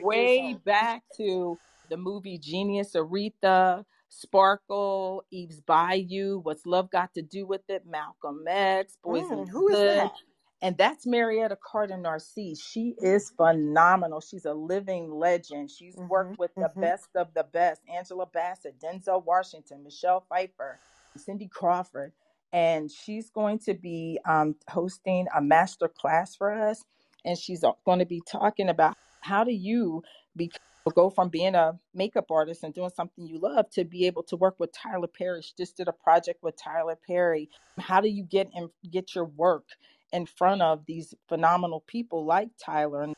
way 0.00 0.54
back 0.64 1.02
to 1.16 1.58
the 1.90 1.96
movie 1.96 2.38
Genius, 2.38 2.94
Aretha, 2.94 3.84
Sparkle, 4.08 5.24
Eve's 5.30 5.60
Bayou, 5.60 6.40
What's 6.42 6.66
Love 6.66 6.90
Got 6.90 7.14
to 7.14 7.22
Do 7.22 7.46
with 7.46 7.62
It, 7.68 7.84
Malcolm 7.86 8.44
X, 8.46 8.96
Boys 9.02 9.24
Mm, 9.24 9.46
the 9.46 9.50
who 9.50 9.68
is 9.68 9.78
that? 9.78 10.12
And 10.60 10.76
that's 10.76 11.06
Marietta 11.06 11.56
Carter 11.64 11.96
Narcisse. 11.96 12.60
She 12.60 12.96
is 13.00 13.30
phenomenal. 13.30 14.20
She's 14.20 14.44
a 14.44 14.54
living 14.54 15.10
legend. 15.12 15.70
She's 15.70 16.02
hmm 16.02 16.04
worked 16.08 16.36
with 16.38 16.50
the 16.58 16.72
hmm 16.74 16.82
best 16.82 17.10
of 17.14 17.32
the 17.34 17.44
best 17.44 17.82
Angela 17.88 18.26
Bassett, 18.26 18.80
Denzel 18.80 19.24
Washington, 19.24 19.84
Michelle 19.84 20.26
Pfeiffer, 20.28 20.80
Cindy 21.16 21.48
Crawford. 21.48 22.12
And 22.52 22.90
she's 22.90 23.30
going 23.30 23.60
to 23.60 23.74
be 23.74 24.18
um, 24.28 24.56
hosting 24.68 25.28
a 25.36 25.40
master 25.40 25.86
class 25.88 26.34
for 26.34 26.52
us. 26.52 26.84
And 27.24 27.38
she's 27.38 27.64
going 27.84 28.00
to 28.00 28.06
be 28.06 28.20
talking 28.22 28.68
about 28.68 28.96
how 29.20 29.44
do 29.44 29.52
you 29.52 30.02
be, 30.36 30.50
go 30.94 31.10
from 31.10 31.28
being 31.28 31.54
a 31.54 31.78
makeup 31.94 32.30
artist 32.32 32.64
and 32.64 32.74
doing 32.74 32.90
something 32.96 33.26
you 33.26 33.38
love 33.38 33.70
to 33.70 33.84
be 33.84 34.06
able 34.06 34.22
to 34.24 34.36
work 34.36 34.56
with 34.58 34.72
Tyler 34.72 35.06
Perry. 35.08 35.42
She 35.42 35.52
just 35.56 35.76
did 35.76 35.86
a 35.88 35.92
project 35.92 36.42
with 36.42 36.56
Tyler 36.60 36.98
Perry. 37.06 37.48
How 37.78 38.00
do 38.00 38.08
you 38.08 38.24
get 38.24 38.48
and 38.54 38.70
get 38.90 39.14
your 39.14 39.26
work 39.26 39.66
in 40.12 40.26
front 40.26 40.62
of 40.62 40.86
these 40.86 41.14
phenomenal 41.28 41.84
people 41.86 42.24
like 42.24 42.50
Tyler 42.62 43.02
and 43.02 43.14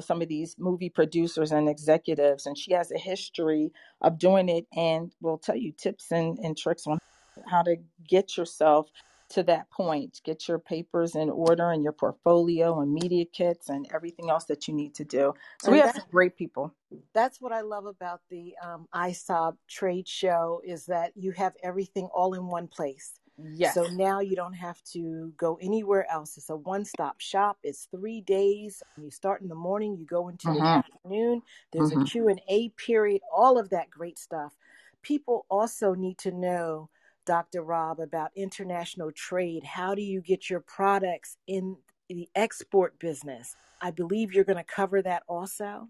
some 0.00 0.22
of 0.22 0.28
these 0.28 0.56
movie 0.58 0.88
producers 0.88 1.52
and 1.52 1.68
executives, 1.68 2.46
and 2.46 2.56
she 2.56 2.72
has 2.72 2.90
a 2.90 2.98
history 2.98 3.72
of 4.00 4.18
doing 4.18 4.48
it 4.48 4.66
and 4.74 5.12
will 5.20 5.38
tell 5.38 5.56
you 5.56 5.72
tips 5.72 6.10
and, 6.10 6.38
and 6.38 6.56
tricks 6.56 6.86
on 6.86 6.98
how 7.46 7.62
to 7.62 7.76
get 8.08 8.36
yourself 8.36 8.90
to 9.30 9.42
that 9.42 9.70
point. 9.70 10.20
Get 10.24 10.46
your 10.48 10.58
papers 10.58 11.14
in 11.14 11.30
order 11.30 11.70
and 11.70 11.82
your 11.82 11.92
portfolio 11.92 12.80
and 12.80 12.92
media 12.92 13.24
kits 13.24 13.68
and 13.68 13.86
everything 13.92 14.30
else 14.30 14.44
that 14.44 14.68
you 14.68 14.74
need 14.74 14.94
to 14.96 15.04
do. 15.04 15.34
So 15.62 15.72
we 15.72 15.78
have 15.78 15.94
some 15.94 16.04
great 16.10 16.36
people. 16.36 16.74
that's 17.14 17.40
what 17.40 17.52
I 17.52 17.62
love 17.62 17.86
about 17.86 18.20
the 18.30 18.54
um, 18.62 18.86
ISOB 18.94 19.56
trade 19.68 20.06
show 20.06 20.60
is 20.64 20.86
that 20.86 21.12
you 21.16 21.32
have 21.32 21.54
everything 21.62 22.08
all 22.14 22.34
in 22.34 22.46
one 22.46 22.68
place. 22.68 23.12
Yes. 23.38 23.74
So 23.74 23.86
now 23.86 24.20
you 24.20 24.36
don't 24.36 24.54
have 24.54 24.82
to 24.92 25.32
go 25.36 25.58
anywhere 25.60 26.10
else. 26.10 26.36
It's 26.36 26.50
a 26.50 26.56
one-stop 26.56 27.20
shop. 27.20 27.58
It's 27.62 27.86
three 27.90 28.20
days. 28.20 28.82
You 28.96 29.10
start 29.10 29.42
in 29.42 29.48
the 29.48 29.54
morning, 29.54 29.96
you 29.96 30.06
go 30.06 30.28
into 30.28 30.52
the 30.52 30.60
hmm 30.60 30.76
afternoon. 30.76 31.42
There's 31.72 31.90
a 31.90 31.96
hmm 31.96 32.04
Q&A 32.04 32.70
period, 32.76 33.22
all 33.34 33.58
of 33.58 33.70
that 33.70 33.90
great 33.90 34.18
stuff. 34.18 34.54
People 35.02 35.46
also 35.50 35.94
need 35.94 36.18
to 36.18 36.30
know, 36.32 36.90
Dr. 37.26 37.62
Rob, 37.62 38.00
about 38.00 38.30
international 38.36 39.10
trade. 39.12 39.64
How 39.64 39.94
do 39.94 40.02
you 40.02 40.20
get 40.20 40.50
your 40.50 40.60
products 40.60 41.36
in 41.46 41.78
the 42.08 42.28
export 42.34 42.98
business? 42.98 43.56
I 43.80 43.90
believe 43.90 44.32
you're 44.32 44.44
going 44.44 44.58
to 44.58 44.64
cover 44.64 45.02
that 45.02 45.24
also. 45.28 45.88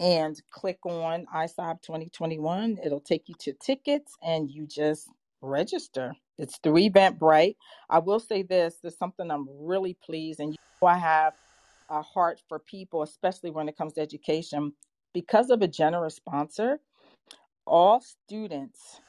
and 0.01 0.41
click 0.51 0.79
on 0.85 1.27
ISOB 1.35 1.83
2021. 1.83 2.79
It'll 2.85 3.01
take 3.01 3.29
you 3.29 3.35
to 3.41 3.53
tickets 3.55 4.17
and 4.23 4.51
you 4.51 4.67
just 4.67 5.09
register. 5.41 6.15
It's 6.39 6.59
through 6.59 6.75
Eventbrite. 6.75 7.57
I 7.91 7.99
will 8.01 8.21
say 8.21 8.43
this, 8.43 8.79
there's 8.83 8.99
something 8.99 9.31
I'm 9.31 9.47
really 9.51 9.97
pleased, 10.05 10.41
and 10.41 10.51
you 10.51 10.57
know 10.83 10.89
I 10.89 10.99
have 10.99 11.35
a 11.89 12.03
heart 12.03 12.41
for 12.49 12.59
people, 12.59 13.03
especially 13.03 13.51
when 13.51 13.69
it 13.69 13.77
comes 13.77 13.95
to 13.95 14.01
education. 14.01 14.73
Because 15.13 15.51
of 15.51 15.63
a 15.63 15.69
generous 15.69 16.17
sponsor, 16.17 16.81
all 17.67 18.01
students 18.01 19.01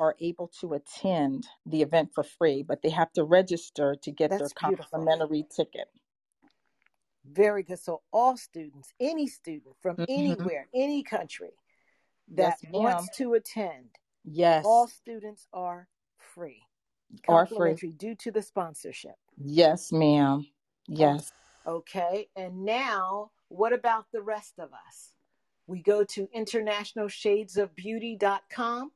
are 0.00 0.16
able 0.20 0.48
to 0.60 0.74
attend 0.74 1.46
the 1.66 1.82
event 1.82 2.10
for 2.14 2.24
free, 2.24 2.62
but 2.62 2.82
they 2.82 2.90
have 2.90 3.12
to 3.14 3.24
register 3.24 3.96
to 4.02 4.10
get 4.12 4.30
That's 4.30 4.52
their 4.54 4.68
beautiful. 4.68 4.86
complimentary 5.00 5.46
ticket. 5.54 5.88
Very 7.24 7.62
good. 7.62 7.78
So 7.78 8.02
all 8.12 8.36
students, 8.36 8.92
any 9.00 9.26
student 9.26 9.76
from 9.80 9.96
Mhm. 9.96 10.06
anywhere, 10.08 10.68
any 10.74 11.02
country 11.02 11.56
that 12.28 12.62
ma'am. 12.64 12.72
wants 12.72 13.16
to 13.16 13.32
attend, 13.34 13.98
Yes, 14.24 14.64
all 14.66 14.86
students 14.86 15.48
are 15.52 15.88
free. 16.18 16.62
are 17.28 17.46
free. 17.46 17.74
Due 17.92 18.14
to 18.16 18.30
the 18.30 18.42
sponsorship. 18.42 19.16
Yes, 19.36 19.92
ma'am. 19.92 20.46
Yes. 20.86 21.32
Okay. 21.66 22.28
And 22.36 22.64
now, 22.64 23.32
what 23.48 23.72
about 23.72 24.10
the 24.12 24.22
rest 24.22 24.58
of 24.58 24.72
us? 24.72 25.14
We 25.66 25.82
go 25.82 26.04
to 26.04 26.26
internationalshadesofbeauty.com 26.28 28.92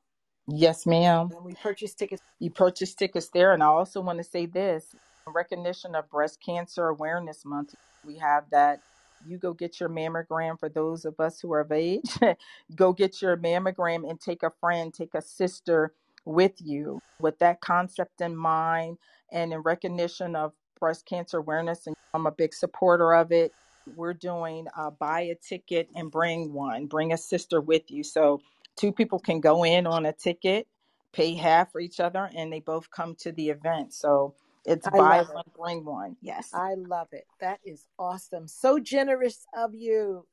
Yes, 0.46 0.86
ma'am. 0.86 1.30
and 1.34 1.44
we 1.44 1.54
purchase 1.54 1.94
tickets. 1.94 2.22
You 2.38 2.50
purchase 2.50 2.94
tickets 2.94 3.28
there. 3.30 3.52
And 3.52 3.62
I 3.62 3.66
also 3.66 4.00
want 4.00 4.18
to 4.18 4.24
say 4.24 4.46
this 4.46 4.94
recognition 5.32 5.94
of 5.94 6.10
Breast 6.10 6.40
Cancer 6.44 6.88
Awareness 6.88 7.44
Month, 7.44 7.74
we 8.04 8.16
have 8.18 8.44
that. 8.50 8.80
You 9.26 9.36
go 9.36 9.52
get 9.52 9.80
your 9.80 9.88
mammogram 9.88 10.58
for 10.60 10.68
those 10.68 11.04
of 11.04 11.18
us 11.18 11.40
who 11.40 11.52
are 11.52 11.60
of 11.60 11.72
age. 11.72 12.18
go 12.76 12.92
get 12.92 13.20
your 13.20 13.36
mammogram 13.36 14.08
and 14.08 14.20
take 14.20 14.42
a 14.42 14.52
friend, 14.60 14.94
take 14.94 15.14
a 15.14 15.22
sister 15.22 15.92
with 16.24 16.52
you 16.60 17.00
with 17.20 17.38
that 17.40 17.60
concept 17.60 18.20
in 18.20 18.36
mind 18.36 18.98
and 19.32 19.52
in 19.52 19.60
recognition 19.60 20.36
of 20.36 20.52
breast 20.78 21.04
cancer 21.06 21.38
awareness. 21.38 21.86
And 21.86 21.96
I'm 22.14 22.26
a 22.26 22.30
big 22.30 22.54
supporter 22.54 23.12
of 23.14 23.32
it. 23.32 23.52
We're 23.96 24.14
doing 24.14 24.68
uh, 24.76 24.90
buy 24.90 25.22
a 25.22 25.34
ticket 25.34 25.88
and 25.96 26.10
bring 26.10 26.52
one, 26.52 26.86
bring 26.86 27.12
a 27.12 27.18
sister 27.18 27.60
with 27.60 27.90
you. 27.90 28.04
So 28.04 28.40
two 28.76 28.92
people 28.92 29.18
can 29.18 29.40
go 29.40 29.64
in 29.64 29.86
on 29.86 30.06
a 30.06 30.12
ticket 30.12 30.68
pay 31.12 31.34
half 31.34 31.72
for 31.72 31.80
each 31.80 32.00
other 32.00 32.30
and 32.36 32.52
they 32.52 32.60
both 32.60 32.90
come 32.90 33.14
to 33.16 33.32
the 33.32 33.50
event. 33.50 33.92
So 33.92 34.34
it's 34.68 34.86
I 34.86 34.98
buy 34.98 35.20
love 35.20 35.30
it. 35.46 35.52
bring 35.58 35.84
one. 35.84 36.16
Yes. 36.20 36.50
I 36.52 36.74
love 36.74 37.08
it. 37.12 37.24
That 37.40 37.60
is 37.64 37.86
awesome. 37.98 38.46
So 38.46 38.78
generous 38.78 39.46
of 39.56 39.74
you, 39.74 40.26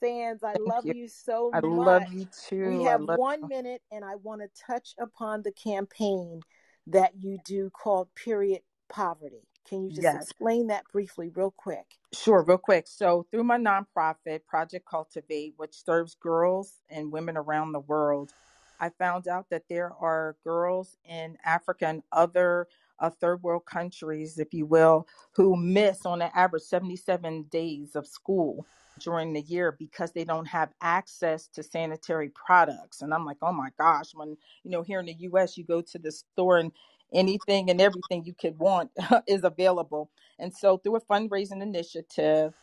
Sands. 0.00 0.42
I 0.42 0.54
Thank 0.54 0.66
love 0.66 0.86
you. 0.86 0.94
you 0.94 1.08
so 1.08 1.50
I 1.52 1.60
much. 1.60 1.62
love 1.62 2.02
you 2.12 2.26
too. 2.48 2.78
We 2.78 2.84
have 2.84 3.02
one 3.02 3.46
minute, 3.48 3.82
and 3.90 4.04
I 4.04 4.16
want 4.16 4.40
to 4.40 4.48
touch 4.66 4.94
upon 4.98 5.42
the 5.42 5.52
campaign 5.52 6.40
that 6.88 7.12
you 7.18 7.38
do 7.44 7.70
called 7.70 8.08
Period 8.14 8.62
Poverty. 8.88 9.46
Can 9.68 9.82
you 9.84 9.90
just 9.90 10.02
Yes. 10.02 10.22
explain 10.22 10.66
that 10.68 10.84
briefly, 10.92 11.30
real 11.34 11.54
quick? 11.56 11.86
Sure, 12.12 12.42
real 12.42 12.58
quick. 12.58 12.86
So, 12.88 13.26
through 13.30 13.44
my 13.44 13.56
nonprofit, 13.58 14.44
Project 14.46 14.86
Cultivate, 14.86 15.54
which 15.56 15.84
serves 15.84 16.14
girls 16.16 16.80
and 16.90 17.12
women 17.12 17.36
around 17.36 17.72
the 17.72 17.80
world, 17.80 18.32
I 18.82 18.90
found 18.90 19.28
out 19.28 19.48
that 19.50 19.64
there 19.70 19.92
are 20.00 20.36
girls 20.44 20.98
in 21.08 21.38
Africa 21.46 21.86
and 21.86 22.02
other 22.12 22.68
uh, 22.98 23.10
third 23.10 23.42
world 23.44 23.64
countries, 23.64 24.38
if 24.40 24.52
you 24.52 24.66
will, 24.66 25.06
who 25.36 25.56
miss 25.56 26.04
on 26.04 26.20
an 26.20 26.32
average 26.34 26.64
77 26.64 27.44
days 27.44 27.96
of 27.96 28.08
school 28.08 28.66
during 28.98 29.34
the 29.34 29.42
year 29.42 29.76
because 29.78 30.12
they 30.12 30.24
don't 30.24 30.46
have 30.48 30.70
access 30.82 31.48
to 31.48 31.62
sanitary 31.62 32.30
products. 32.30 33.02
And 33.02 33.14
I'm 33.14 33.24
like, 33.24 33.38
oh 33.42 33.52
my 33.52 33.70
gosh, 33.78 34.14
when, 34.14 34.36
you 34.64 34.72
know, 34.72 34.82
here 34.82 35.00
in 35.00 35.06
the 35.06 35.16
US, 35.30 35.56
you 35.56 35.64
go 35.64 35.80
to 35.80 35.98
the 36.00 36.12
store 36.12 36.58
and 36.58 36.72
anything 37.14 37.70
and 37.70 37.80
everything 37.80 38.24
you 38.24 38.34
could 38.34 38.58
want 38.58 38.90
is 39.28 39.44
available. 39.44 40.10
And 40.40 40.52
so, 40.52 40.78
through 40.78 40.96
a 40.96 41.00
fundraising 41.02 41.62
initiative, 41.62 42.54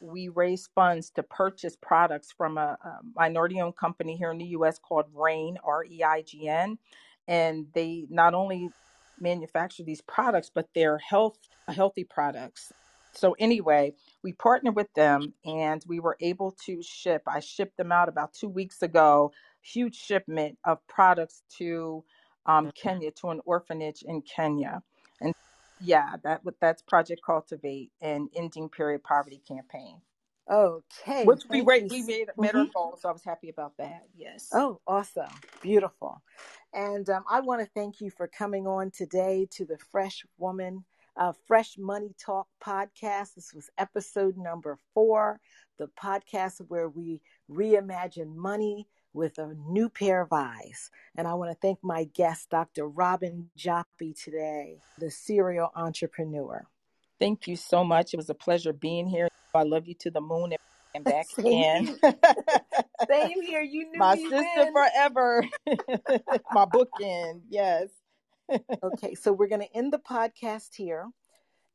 we 0.00 0.28
raise 0.28 0.68
funds 0.74 1.10
to 1.10 1.22
purchase 1.22 1.76
products 1.76 2.32
from 2.36 2.58
a, 2.58 2.78
a 2.84 2.98
minority 3.14 3.60
owned 3.60 3.76
company 3.76 4.16
here 4.16 4.30
in 4.30 4.38
the 4.38 4.46
US 4.48 4.78
called 4.78 5.06
REIGN, 5.14 5.56
R 5.64 5.84
E 5.84 6.02
I 6.04 6.22
G 6.22 6.48
N. 6.48 6.78
And 7.28 7.66
they 7.74 8.06
not 8.10 8.34
only 8.34 8.70
manufacture 9.20 9.82
these 9.82 10.00
products, 10.02 10.50
but 10.54 10.68
they're 10.74 10.98
health 10.98 11.38
healthy 11.68 12.04
products. 12.04 12.72
So 13.12 13.34
anyway, 13.38 13.94
we 14.22 14.32
partnered 14.34 14.76
with 14.76 14.92
them 14.94 15.32
and 15.44 15.82
we 15.88 16.00
were 16.00 16.16
able 16.20 16.54
to 16.66 16.82
ship. 16.82 17.22
I 17.26 17.40
shipped 17.40 17.76
them 17.78 17.90
out 17.90 18.08
about 18.08 18.34
two 18.34 18.48
weeks 18.48 18.82
ago, 18.82 19.32
huge 19.62 19.96
shipment 19.96 20.58
of 20.64 20.86
products 20.86 21.42
to 21.58 22.04
um, 22.44 22.70
Kenya, 22.80 23.10
to 23.22 23.30
an 23.30 23.40
orphanage 23.46 24.02
in 24.06 24.22
Kenya. 24.22 24.82
Yeah, 25.80 26.16
that 26.22 26.42
that's 26.60 26.82
Project 26.82 27.22
Cultivate 27.24 27.90
and 28.00 28.28
Ending 28.34 28.68
Period 28.68 29.02
Poverty 29.04 29.42
campaign, 29.46 30.00
Okay. 30.50 31.24
which 31.24 31.42
we 31.50 31.60
ra- 31.60 31.78
we 31.90 32.02
made 32.02 32.30
met 32.38 32.54
our 32.54 32.64
Mhm. 32.64 32.72
goal, 32.72 32.96
so 32.96 33.08
I 33.08 33.12
was 33.12 33.24
happy 33.24 33.48
about 33.48 33.76
that. 33.76 34.08
Yes, 34.14 34.50
Oh, 34.52 34.80
awesome. 34.86 35.30
Beautiful. 35.60 36.22
And 36.72 37.08
um, 37.10 37.24
I 37.28 37.40
want 37.40 37.60
to 37.62 37.66
thank 37.74 38.00
you 38.00 38.10
for 38.10 38.26
coming 38.28 38.66
on 38.66 38.90
today 38.90 39.46
to 39.52 39.64
the 39.64 39.78
Fresh 39.78 40.24
Woman, 40.38 40.84
uh, 41.16 41.32
Fresh 41.46 41.78
Money 41.78 42.14
Talk 42.18 42.48
podcast. 42.60 43.34
This 43.34 43.52
was 43.52 43.70
episode 43.78 44.36
number 44.36 44.78
four, 44.94 45.40
the 45.78 45.88
podcast 45.88 46.60
where 46.68 46.88
we 46.88 47.20
reimagine 47.50 48.34
money 48.34 48.88
with 49.16 49.38
a 49.38 49.54
new 49.66 49.88
pair 49.88 50.20
of 50.20 50.28
eyes. 50.32 50.90
And 51.16 51.26
I 51.26 51.34
want 51.34 51.50
to 51.50 51.56
thank 51.60 51.78
my 51.82 52.04
guest, 52.04 52.50
Dr. 52.50 52.86
Robin 52.86 53.48
Joppy, 53.58 54.14
today, 54.22 54.78
the 54.98 55.10
serial 55.10 55.70
entrepreneur. 55.74 56.66
thank 57.18 57.48
you 57.48 57.56
so 57.56 57.82
much. 57.82 58.12
It 58.12 58.18
was 58.18 58.28
a 58.28 58.34
pleasure 58.34 58.74
being 58.74 59.08
here. 59.08 59.28
I 59.54 59.62
love 59.62 59.88
you 59.88 59.94
to 60.00 60.10
the 60.10 60.20
moon 60.20 60.52
and- 60.52 61.04
back 61.04 61.26
Same 61.26 61.46
again. 61.46 61.98
Same 63.10 63.42
here. 63.42 63.60
You 63.62 63.90
knew 63.90 63.98
My 63.98 64.16
sister 64.16 64.70
forever. 64.72 65.44
My 66.52 66.64
bookend. 66.64 67.42
Yes. 67.50 67.88
Okay, 68.82 69.14
so 69.14 69.32
we're 69.32 69.48
going 69.48 69.60
to 69.60 69.76
end 69.76 69.92
the 69.92 69.98
podcast 69.98 70.74
here, 70.74 71.06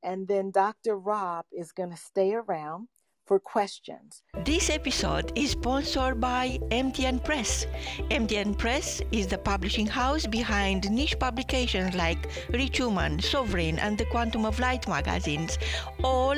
and 0.02 0.28
then 0.28 0.50
Dr. 0.50 0.98
Rob 0.98 1.46
is 1.52 1.72
going 1.72 1.92
to 1.92 1.98
stay 1.98 2.34
around 2.34 2.88
for 3.32 3.40
questions. 3.40 4.24
This 4.44 4.70
episode 4.70 5.32
is 5.38 5.52
sponsored 5.52 6.20
by 6.20 6.60
MTN 6.70 7.24
Press. 7.24 7.66
MTN 8.10 8.58
Press 8.58 9.02
is 9.14 9.28
the 9.28 9.38
publishing 9.38 9.88
house 9.88 10.28
behind 10.28 10.92
niche 10.92 11.18
publications 11.18 11.96
like 11.96 12.28
Rich 12.50 12.82
Woman, 12.82 13.22
Sovereign, 13.22 13.80
and 13.80 13.98
the 13.98 14.04
Quantum 14.04 14.44
of 14.44 14.60
Light 14.60 14.86
magazines, 14.86 15.58
all 16.04 16.36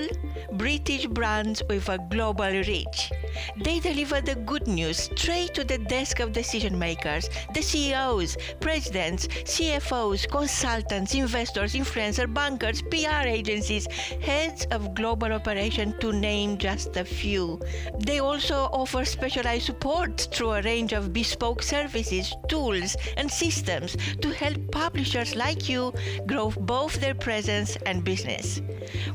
British 0.51 1.07
brands 1.07 1.63
with 1.67 1.89
a 1.89 1.97
global 2.11 2.51
reach. 2.51 3.11
They 3.63 3.79
deliver 3.79 4.21
the 4.21 4.35
good 4.35 4.67
news 4.67 4.97
straight 4.97 5.55
to 5.55 5.63
the 5.63 5.79
desk 5.79 6.19
of 6.19 6.31
decision 6.31 6.77
makers, 6.77 7.27
the 7.55 7.63
CEOs, 7.63 8.37
presidents, 8.59 9.27
CFOs, 9.27 10.29
consultants, 10.29 11.15
investors, 11.15 11.73
influencers, 11.73 12.31
bankers, 12.31 12.83
PR 12.83 13.25
agencies, 13.25 13.87
heads 14.21 14.67
of 14.69 14.93
global 14.93 15.33
operation, 15.33 15.97
to 15.99 16.13
name 16.13 16.55
just 16.83 16.97
a 16.97 17.05
few. 17.05 17.59
They 17.99 18.19
also 18.19 18.67
offer 18.71 19.05
specialized 19.05 19.65
support 19.65 20.27
through 20.31 20.51
a 20.51 20.61
range 20.61 20.93
of 20.93 21.13
bespoke 21.13 21.63
services, 21.63 22.33
tools, 22.47 22.95
and 23.17 23.31
systems 23.31 23.95
to 24.21 24.29
help 24.31 24.57
publishers 24.71 25.35
like 25.35 25.69
you 25.69 25.93
grow 26.27 26.51
both 26.51 26.99
their 26.99 27.15
presence 27.15 27.77
and 27.85 28.03
business. 28.03 28.61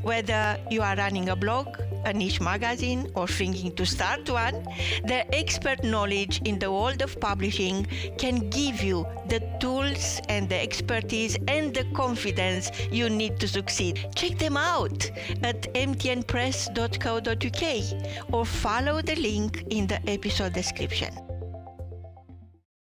Whether 0.02 0.59
you 0.70 0.83
are 0.83 0.96
running 0.96 1.28
a 1.28 1.37
blog, 1.37 1.68
a 2.05 2.13
niche 2.13 2.41
magazine, 2.41 3.11
or 3.15 3.27
thinking 3.27 3.75
to 3.77 3.87
start 3.87 4.29
one, 4.31 4.67
their 5.05 5.25
expert 5.33 5.83
knowledge 5.85 6.41
in 6.45 6.59
the 6.59 6.71
world 6.71 7.03
of 7.03 7.19
publishing 7.21 7.87
can 8.19 8.49
give 8.51 8.83
you 8.83 9.07
the 9.29 9.41
tools 9.61 10.21
and 10.29 10.49
the 10.49 10.61
expertise 10.61 11.37
and 11.49 11.75
the 11.75 11.85
confidence 11.95 12.71
you 12.91 13.11
need 13.11 13.39
to 13.41 13.49
succeed. 13.49 14.07
Check 14.15 14.39
them 14.39 14.57
out 14.57 15.11
at 15.43 15.63
mtnpress.co.uk 15.75 18.33
or 18.33 18.45
follow 18.45 19.03
the 19.03 19.17
link 19.17 19.65
in 19.71 19.87
the 19.87 20.01
episode 20.09 20.53
description. 20.53 21.38